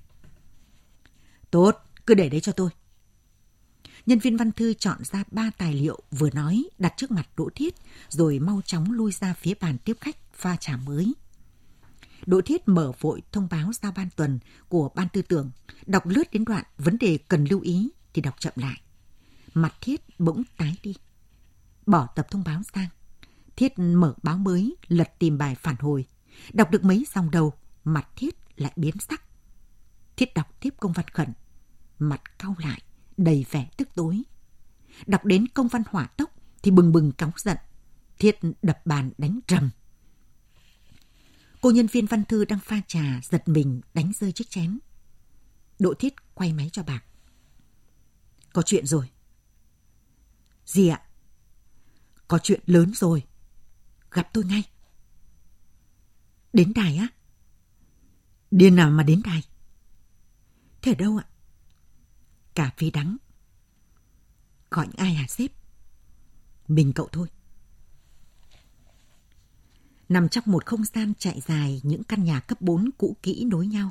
Tốt, 1.50 1.76
cứ 2.06 2.14
để 2.14 2.28
đấy 2.28 2.40
cho 2.40 2.52
tôi. 2.52 2.70
Nhân 4.06 4.18
viên 4.18 4.36
văn 4.36 4.52
thư 4.52 4.74
chọn 4.74 4.98
ra 5.04 5.24
ba 5.30 5.50
tài 5.58 5.74
liệu 5.74 5.98
vừa 6.10 6.30
nói 6.30 6.64
đặt 6.78 6.94
trước 6.96 7.10
mặt 7.10 7.28
Đỗ 7.36 7.48
Thiết 7.54 7.74
rồi 8.08 8.38
mau 8.38 8.60
chóng 8.64 8.92
lui 8.92 9.12
ra 9.12 9.34
phía 9.34 9.54
bàn 9.60 9.78
tiếp 9.78 9.96
khách 10.00 10.16
pha 10.34 10.56
trà 10.56 10.76
mới. 10.76 11.12
Đỗ 12.26 12.40
Thiết 12.40 12.68
mở 12.68 12.92
vội 13.00 13.22
thông 13.32 13.48
báo 13.50 13.72
giao 13.82 13.92
ban 13.92 14.08
tuần 14.16 14.38
của 14.68 14.90
ban 14.94 15.08
tư 15.12 15.22
tưởng, 15.22 15.50
đọc 15.86 16.06
lướt 16.06 16.32
đến 16.32 16.44
đoạn 16.44 16.64
vấn 16.78 16.98
đề 16.98 17.18
cần 17.28 17.44
lưu 17.44 17.60
ý 17.60 17.90
thì 18.14 18.22
đọc 18.22 18.34
chậm 18.38 18.52
lại. 18.56 18.80
Mặt 19.54 19.74
Thiết 19.80 20.00
bỗng 20.18 20.42
tái 20.56 20.76
đi. 20.82 20.94
Bỏ 21.86 22.08
tập 22.16 22.26
thông 22.30 22.44
báo 22.44 22.62
sang. 22.74 22.88
Thiết 23.56 23.78
mở 23.78 24.14
báo 24.22 24.38
mới, 24.38 24.76
lật 24.88 25.18
tìm 25.18 25.38
bài 25.38 25.54
phản 25.54 25.76
hồi. 25.78 26.06
Đọc 26.52 26.70
được 26.70 26.84
mấy 26.84 27.06
dòng 27.14 27.30
đầu, 27.30 27.52
mặt 27.84 28.08
Thiết 28.16 28.34
lại 28.56 28.72
biến 28.76 28.94
sắc. 29.08 29.22
Thiết 30.16 30.34
đọc 30.34 30.46
tiếp 30.60 30.74
công 30.80 30.92
văn 30.92 31.08
khẩn. 31.08 31.32
Mặt 31.98 32.38
cau 32.38 32.56
lại, 32.58 32.82
đầy 33.16 33.46
vẻ 33.50 33.70
tức 33.76 33.88
tối. 33.94 34.22
Đọc 35.06 35.24
đến 35.24 35.48
công 35.48 35.68
văn 35.68 35.82
hỏa 35.86 36.06
tốc 36.06 36.30
thì 36.62 36.70
bừng 36.70 36.92
bừng 36.92 37.12
cáu 37.12 37.32
giận. 37.36 37.56
Thiết 38.18 38.38
đập 38.62 38.86
bàn 38.86 39.10
đánh 39.18 39.40
trầm. 39.46 39.70
Cô 41.60 41.70
nhân 41.70 41.86
viên 41.86 42.06
văn 42.06 42.24
thư 42.24 42.44
đang 42.44 42.58
pha 42.58 42.80
trà 42.86 43.20
giật 43.22 43.48
mình 43.48 43.80
đánh 43.94 44.12
rơi 44.20 44.32
chiếc 44.32 44.50
chén. 44.50 44.78
Đỗ 45.78 45.94
Thiết 45.94 46.34
quay 46.34 46.52
máy 46.52 46.70
cho 46.72 46.82
bạc. 46.82 47.04
Có 48.52 48.62
chuyện 48.62 48.86
rồi. 48.86 49.10
Gì 50.66 50.88
ạ? 50.88 51.02
Có 52.28 52.38
chuyện 52.38 52.60
lớn 52.66 52.92
rồi. 52.94 53.22
Gặp 54.12 54.28
tôi 54.32 54.44
ngay. 54.44 54.62
Đến 56.52 56.72
đài 56.74 56.96
á? 56.96 57.08
Điên 58.50 58.76
nào 58.76 58.90
mà 58.90 59.02
đến 59.02 59.22
đài? 59.24 59.42
Thế 60.82 60.94
đâu 60.94 61.16
ạ? 61.16 61.26
Cà 62.54 62.70
phê 62.76 62.90
đắng. 62.90 63.16
Gọi 64.70 64.86
những 64.86 64.96
ai 64.96 65.14
hả 65.14 65.26
sếp? 65.28 65.50
Mình 66.68 66.92
cậu 66.92 67.08
thôi. 67.12 67.28
Nằm 70.08 70.28
trong 70.28 70.44
một 70.46 70.66
không 70.66 70.84
gian 70.84 71.12
chạy 71.18 71.40
dài 71.46 71.80
những 71.84 72.04
căn 72.04 72.24
nhà 72.24 72.40
cấp 72.40 72.60
4 72.60 72.90
cũ 72.98 73.16
kỹ 73.22 73.44
nối 73.44 73.66
nhau, 73.66 73.90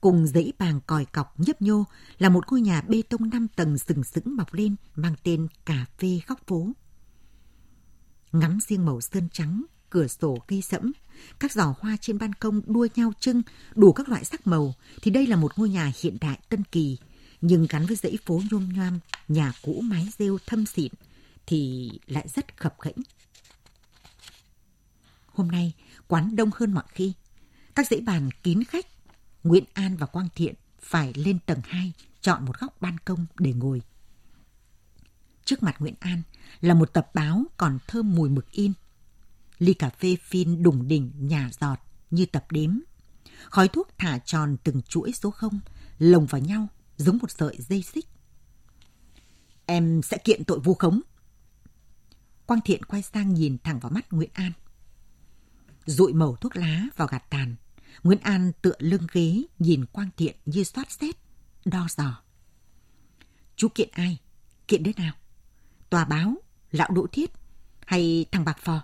cùng 0.00 0.26
dãy 0.26 0.52
bàng 0.58 0.80
còi 0.86 1.04
cọc 1.04 1.40
nhấp 1.40 1.62
nhô 1.62 1.84
là 2.18 2.28
một 2.28 2.44
ngôi 2.50 2.60
nhà 2.60 2.80
bê 2.80 3.02
tông 3.02 3.30
5 3.30 3.48
tầng 3.48 3.78
sừng 3.78 4.04
sững 4.04 4.36
mọc 4.36 4.54
lên 4.54 4.76
mang 4.94 5.14
tên 5.22 5.48
Cà 5.64 5.86
phê 5.98 6.20
góc 6.26 6.46
phố. 6.46 6.68
Ngắm 8.32 8.58
riêng 8.68 8.84
màu 8.84 9.00
sơn 9.00 9.28
trắng, 9.32 9.64
cửa 9.90 10.06
sổ 10.06 10.38
cây 10.48 10.62
sẫm, 10.62 10.92
các 11.38 11.52
giỏ 11.52 11.74
hoa 11.80 11.96
trên 12.00 12.18
ban 12.18 12.32
công 12.32 12.60
đua 12.66 12.88
nhau 12.94 13.12
trưng 13.20 13.42
đủ 13.74 13.92
các 13.92 14.08
loại 14.08 14.24
sắc 14.24 14.46
màu 14.46 14.74
thì 15.02 15.10
đây 15.10 15.26
là 15.26 15.36
một 15.36 15.58
ngôi 15.58 15.68
nhà 15.68 15.92
hiện 16.02 16.16
đại 16.20 16.38
tân 16.48 16.64
kỳ 16.64 16.98
nhưng 17.40 17.66
gắn 17.70 17.86
với 17.86 17.96
dãy 17.96 18.18
phố 18.26 18.42
nhôm 18.50 18.68
nhoam, 18.72 18.98
nhà 19.28 19.52
cũ 19.62 19.80
mái 19.84 20.08
rêu 20.18 20.38
thâm 20.46 20.66
xịn 20.66 20.92
thì 21.46 21.90
lại 22.06 22.28
rất 22.28 22.56
khập 22.56 22.74
khẽnh. 22.80 22.96
Hôm 25.26 25.48
nay, 25.48 25.72
quán 26.06 26.36
đông 26.36 26.50
hơn 26.54 26.72
mọi 26.72 26.84
khi. 26.88 27.12
Các 27.74 27.86
dãy 27.90 28.00
bàn 28.00 28.30
kín 28.42 28.64
khách. 28.64 28.86
Nguyễn 29.44 29.64
An 29.72 29.96
và 29.96 30.06
Quang 30.06 30.28
Thiện 30.34 30.54
phải 30.80 31.12
lên 31.16 31.38
tầng 31.46 31.60
2, 31.64 31.92
chọn 32.20 32.44
một 32.44 32.60
góc 32.60 32.80
ban 32.80 32.96
công 33.04 33.26
để 33.38 33.52
ngồi. 33.52 33.82
Trước 35.44 35.62
mặt 35.62 35.76
Nguyễn 35.78 35.94
An 36.00 36.22
là 36.60 36.74
một 36.74 36.92
tập 36.92 37.10
báo 37.14 37.44
còn 37.56 37.78
thơm 37.86 38.14
mùi 38.14 38.30
mực 38.30 38.50
in. 38.50 38.72
Ly 39.58 39.74
cà 39.74 39.90
phê 39.90 40.16
phin 40.22 40.62
đùng 40.62 40.88
đỉnh 40.88 41.12
nhà 41.18 41.50
giọt 41.60 41.78
như 42.10 42.26
tập 42.26 42.46
đếm. 42.50 42.78
Khói 43.50 43.68
thuốc 43.68 43.88
thả 43.98 44.18
tròn 44.18 44.56
từng 44.64 44.82
chuỗi 44.82 45.12
số 45.12 45.30
không, 45.30 45.60
lồng 45.98 46.26
vào 46.26 46.40
nhau 46.40 46.68
giống 46.96 47.18
một 47.20 47.30
sợi 47.30 47.56
dây 47.58 47.82
xích. 47.82 48.06
Em 49.66 50.02
sẽ 50.02 50.18
kiện 50.24 50.44
tội 50.44 50.58
vu 50.58 50.74
khống. 50.74 51.00
Quang 52.46 52.60
Thiện 52.64 52.84
quay 52.84 53.02
sang 53.02 53.34
nhìn 53.34 53.56
thẳng 53.64 53.80
vào 53.80 53.92
mắt 53.92 54.12
Nguyễn 54.12 54.30
An. 54.32 54.52
Rụi 55.86 56.12
màu 56.12 56.36
thuốc 56.36 56.56
lá 56.56 56.82
vào 56.96 57.08
gạt 57.08 57.30
tàn. 57.30 57.56
Nguyễn 58.02 58.18
An 58.18 58.52
tựa 58.62 58.74
lưng 58.78 59.06
ghế 59.12 59.42
nhìn 59.58 59.86
Quang 59.86 60.10
Thiện 60.16 60.36
như 60.46 60.64
soát 60.64 60.90
xét, 60.90 61.16
đo 61.64 61.86
dò. 61.96 62.22
Chú 63.56 63.68
kiện 63.74 63.88
ai? 63.92 64.18
Kiện 64.68 64.82
đứa 64.82 64.92
nào? 64.96 65.14
Tòa 65.92 66.04
báo, 66.04 66.34
lão 66.70 66.90
đỗ 66.90 67.06
thiết 67.12 67.30
hay 67.86 68.26
thằng 68.32 68.44
bạc 68.44 68.58
phò? 68.58 68.82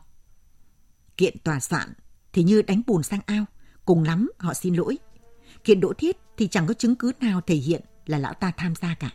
Kiện 1.16 1.38
tòa 1.44 1.60
soạn 1.60 1.92
thì 2.32 2.42
như 2.42 2.62
đánh 2.62 2.82
bùn 2.86 3.02
sang 3.02 3.20
ao, 3.26 3.44
cùng 3.84 4.02
lắm 4.02 4.30
họ 4.38 4.54
xin 4.54 4.74
lỗi. 4.74 4.98
Kiện 5.64 5.80
đỗ 5.80 5.92
thiết 5.92 6.16
thì 6.36 6.48
chẳng 6.48 6.66
có 6.66 6.74
chứng 6.74 6.96
cứ 6.96 7.12
nào 7.20 7.40
thể 7.40 7.54
hiện 7.54 7.82
là 8.06 8.18
lão 8.18 8.34
ta 8.34 8.52
tham 8.56 8.74
gia 8.74 8.94
cả. 8.94 9.10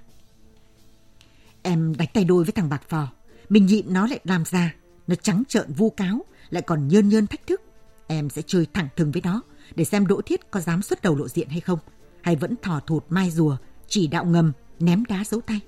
Em 1.62 1.96
đánh 1.98 2.08
tay 2.14 2.24
đôi 2.24 2.44
với 2.44 2.52
thằng 2.52 2.70
bạc 2.70 2.82
phò, 2.90 3.12
mình 3.50 3.66
nhịn 3.66 3.94
nó 3.94 4.08
lại 4.08 4.20
làm 4.24 4.46
ra, 4.46 4.76
nó 5.08 5.16
trắng 5.16 5.44
trợn 5.48 5.74
vu 5.74 5.90
cáo, 5.90 6.26
lại 6.50 6.62
còn 6.62 6.88
nhơn 6.88 7.10
nhơn 7.10 7.28
thách 7.28 7.48
thức. 7.48 7.62
Em 8.08 8.30
sẽ 8.30 8.42
chơi 8.48 8.68
thẳng 8.74 8.88
thừng 8.96 9.12
với 9.12 9.22
nó, 9.26 9.42
để 9.76 9.84
xem 9.86 10.08
Đỗ 10.08 10.22
Thiết 10.26 10.52
có 10.52 10.60
dám 10.60 10.82
xuất 10.82 11.02
đầu 11.02 11.16
lộ 11.16 11.28
diện 11.28 11.50
hay 11.50 11.60
không, 11.60 11.80
hay 12.22 12.36
vẫn 12.36 12.56
thò 12.62 12.80
thụt 12.80 13.06
mai 13.10 13.32
rùa, 13.32 13.58
chỉ 13.88 14.08
đạo 14.08 14.26
ngầm, 14.26 14.52
ném 14.80 15.06
đá 15.06 15.24
giấu 15.24 15.42
tay. 15.42 15.60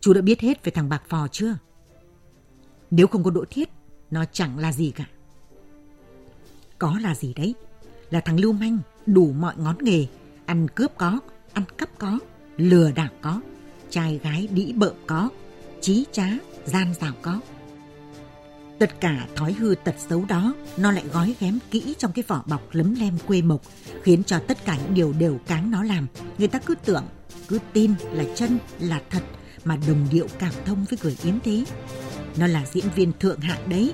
Chú 0.00 0.12
đã 0.12 0.20
biết 0.20 0.40
hết 0.40 0.64
về 0.64 0.72
thằng 0.72 0.88
bạc 0.88 1.02
phò 1.08 1.28
chưa? 1.28 1.58
Nếu 2.90 3.06
không 3.06 3.24
có 3.24 3.30
Đỗ 3.30 3.44
Thiết, 3.50 3.68
nó 4.10 4.24
chẳng 4.32 4.58
là 4.58 4.72
gì 4.72 4.90
cả. 4.90 5.04
Có 6.78 6.98
là 7.02 7.14
gì 7.14 7.34
đấy, 7.34 7.54
là 8.10 8.20
thằng 8.20 8.40
lưu 8.40 8.52
manh, 8.52 8.78
đủ 9.06 9.32
mọi 9.32 9.54
ngón 9.56 9.76
nghề, 9.80 10.06
ăn 10.46 10.68
cướp 10.68 10.92
có, 10.96 11.20
ăn 11.52 11.64
cắp 11.78 11.98
có, 11.98 12.18
lừa 12.56 12.90
đảo 12.90 13.08
có, 13.20 13.40
trai 13.90 14.20
gái 14.22 14.48
đĩ 14.50 14.72
bợm 14.72 14.94
có, 15.06 15.28
trí 15.80 16.06
trá, 16.12 16.28
gian 16.64 16.94
dảo 17.00 17.12
có. 17.22 17.40
Tất 18.78 19.00
cả 19.00 19.26
thói 19.36 19.52
hư 19.52 19.74
tật 19.84 19.94
xấu 20.08 20.24
đó 20.24 20.54
nó 20.76 20.92
lại 20.92 21.04
gói 21.12 21.34
ghém 21.40 21.58
kỹ 21.70 21.94
trong 21.98 22.12
cái 22.12 22.24
vỏ 22.28 22.42
bọc 22.46 22.62
lấm 22.72 22.94
lem 22.94 23.18
quê 23.26 23.42
mộc, 23.42 23.62
khiến 24.02 24.24
cho 24.24 24.38
tất 24.38 24.64
cả 24.64 24.78
những 24.82 24.94
điều 24.94 25.12
đều 25.12 25.38
cáng 25.46 25.70
nó 25.70 25.82
làm. 25.82 26.06
Người 26.38 26.48
ta 26.48 26.58
cứ 26.58 26.74
tưởng, 26.84 27.04
cứ 27.48 27.58
tin 27.72 27.94
là 28.12 28.24
chân, 28.34 28.58
là 28.80 29.02
thật, 29.10 29.22
mà 29.66 29.76
đồng 29.88 30.06
điệu 30.10 30.26
cảm 30.38 30.52
thông 30.66 30.84
với 30.84 30.98
người 31.02 31.16
yếm 31.24 31.34
thế. 31.44 31.64
Nó 32.36 32.46
là 32.46 32.64
diễn 32.72 32.84
viên 32.94 33.12
thượng 33.20 33.40
hạng 33.40 33.68
đấy. 33.68 33.92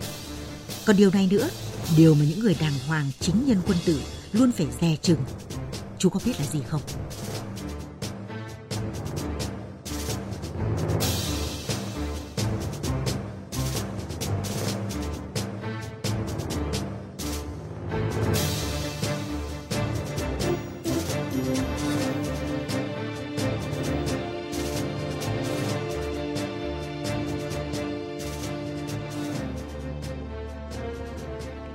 Còn 0.86 0.96
điều 0.96 1.10
này 1.10 1.28
nữa, 1.30 1.48
điều 1.96 2.14
mà 2.14 2.24
những 2.24 2.40
người 2.40 2.56
đàng 2.60 2.72
hoàng 2.86 3.10
chính 3.20 3.46
nhân 3.46 3.58
quân 3.66 3.78
tử 3.86 4.00
luôn 4.32 4.52
phải 4.52 4.66
dè 4.80 4.96
chừng. 5.02 5.18
Chú 5.98 6.08
có 6.08 6.20
biết 6.24 6.32
là 6.40 6.46
gì 6.46 6.60
không? 6.68 6.80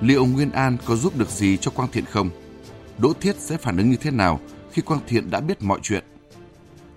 Liệu 0.08 0.26
Nguyên 0.26 0.50
An 0.50 0.76
có 0.86 0.96
giúp 0.96 1.16
được 1.16 1.30
gì 1.30 1.56
cho 1.56 1.70
Quang 1.70 1.90
Thiện 1.90 2.04
không? 2.04 2.30
Đỗ 2.98 3.12
Thiết 3.12 3.36
sẽ 3.38 3.56
phản 3.56 3.76
ứng 3.76 3.90
như 3.90 3.96
thế 3.96 4.10
nào 4.10 4.40
khi 4.72 4.82
Quang 4.82 5.00
Thiện 5.06 5.30
đã 5.30 5.40
biết 5.40 5.62
mọi 5.62 5.78
chuyện? 5.82 6.04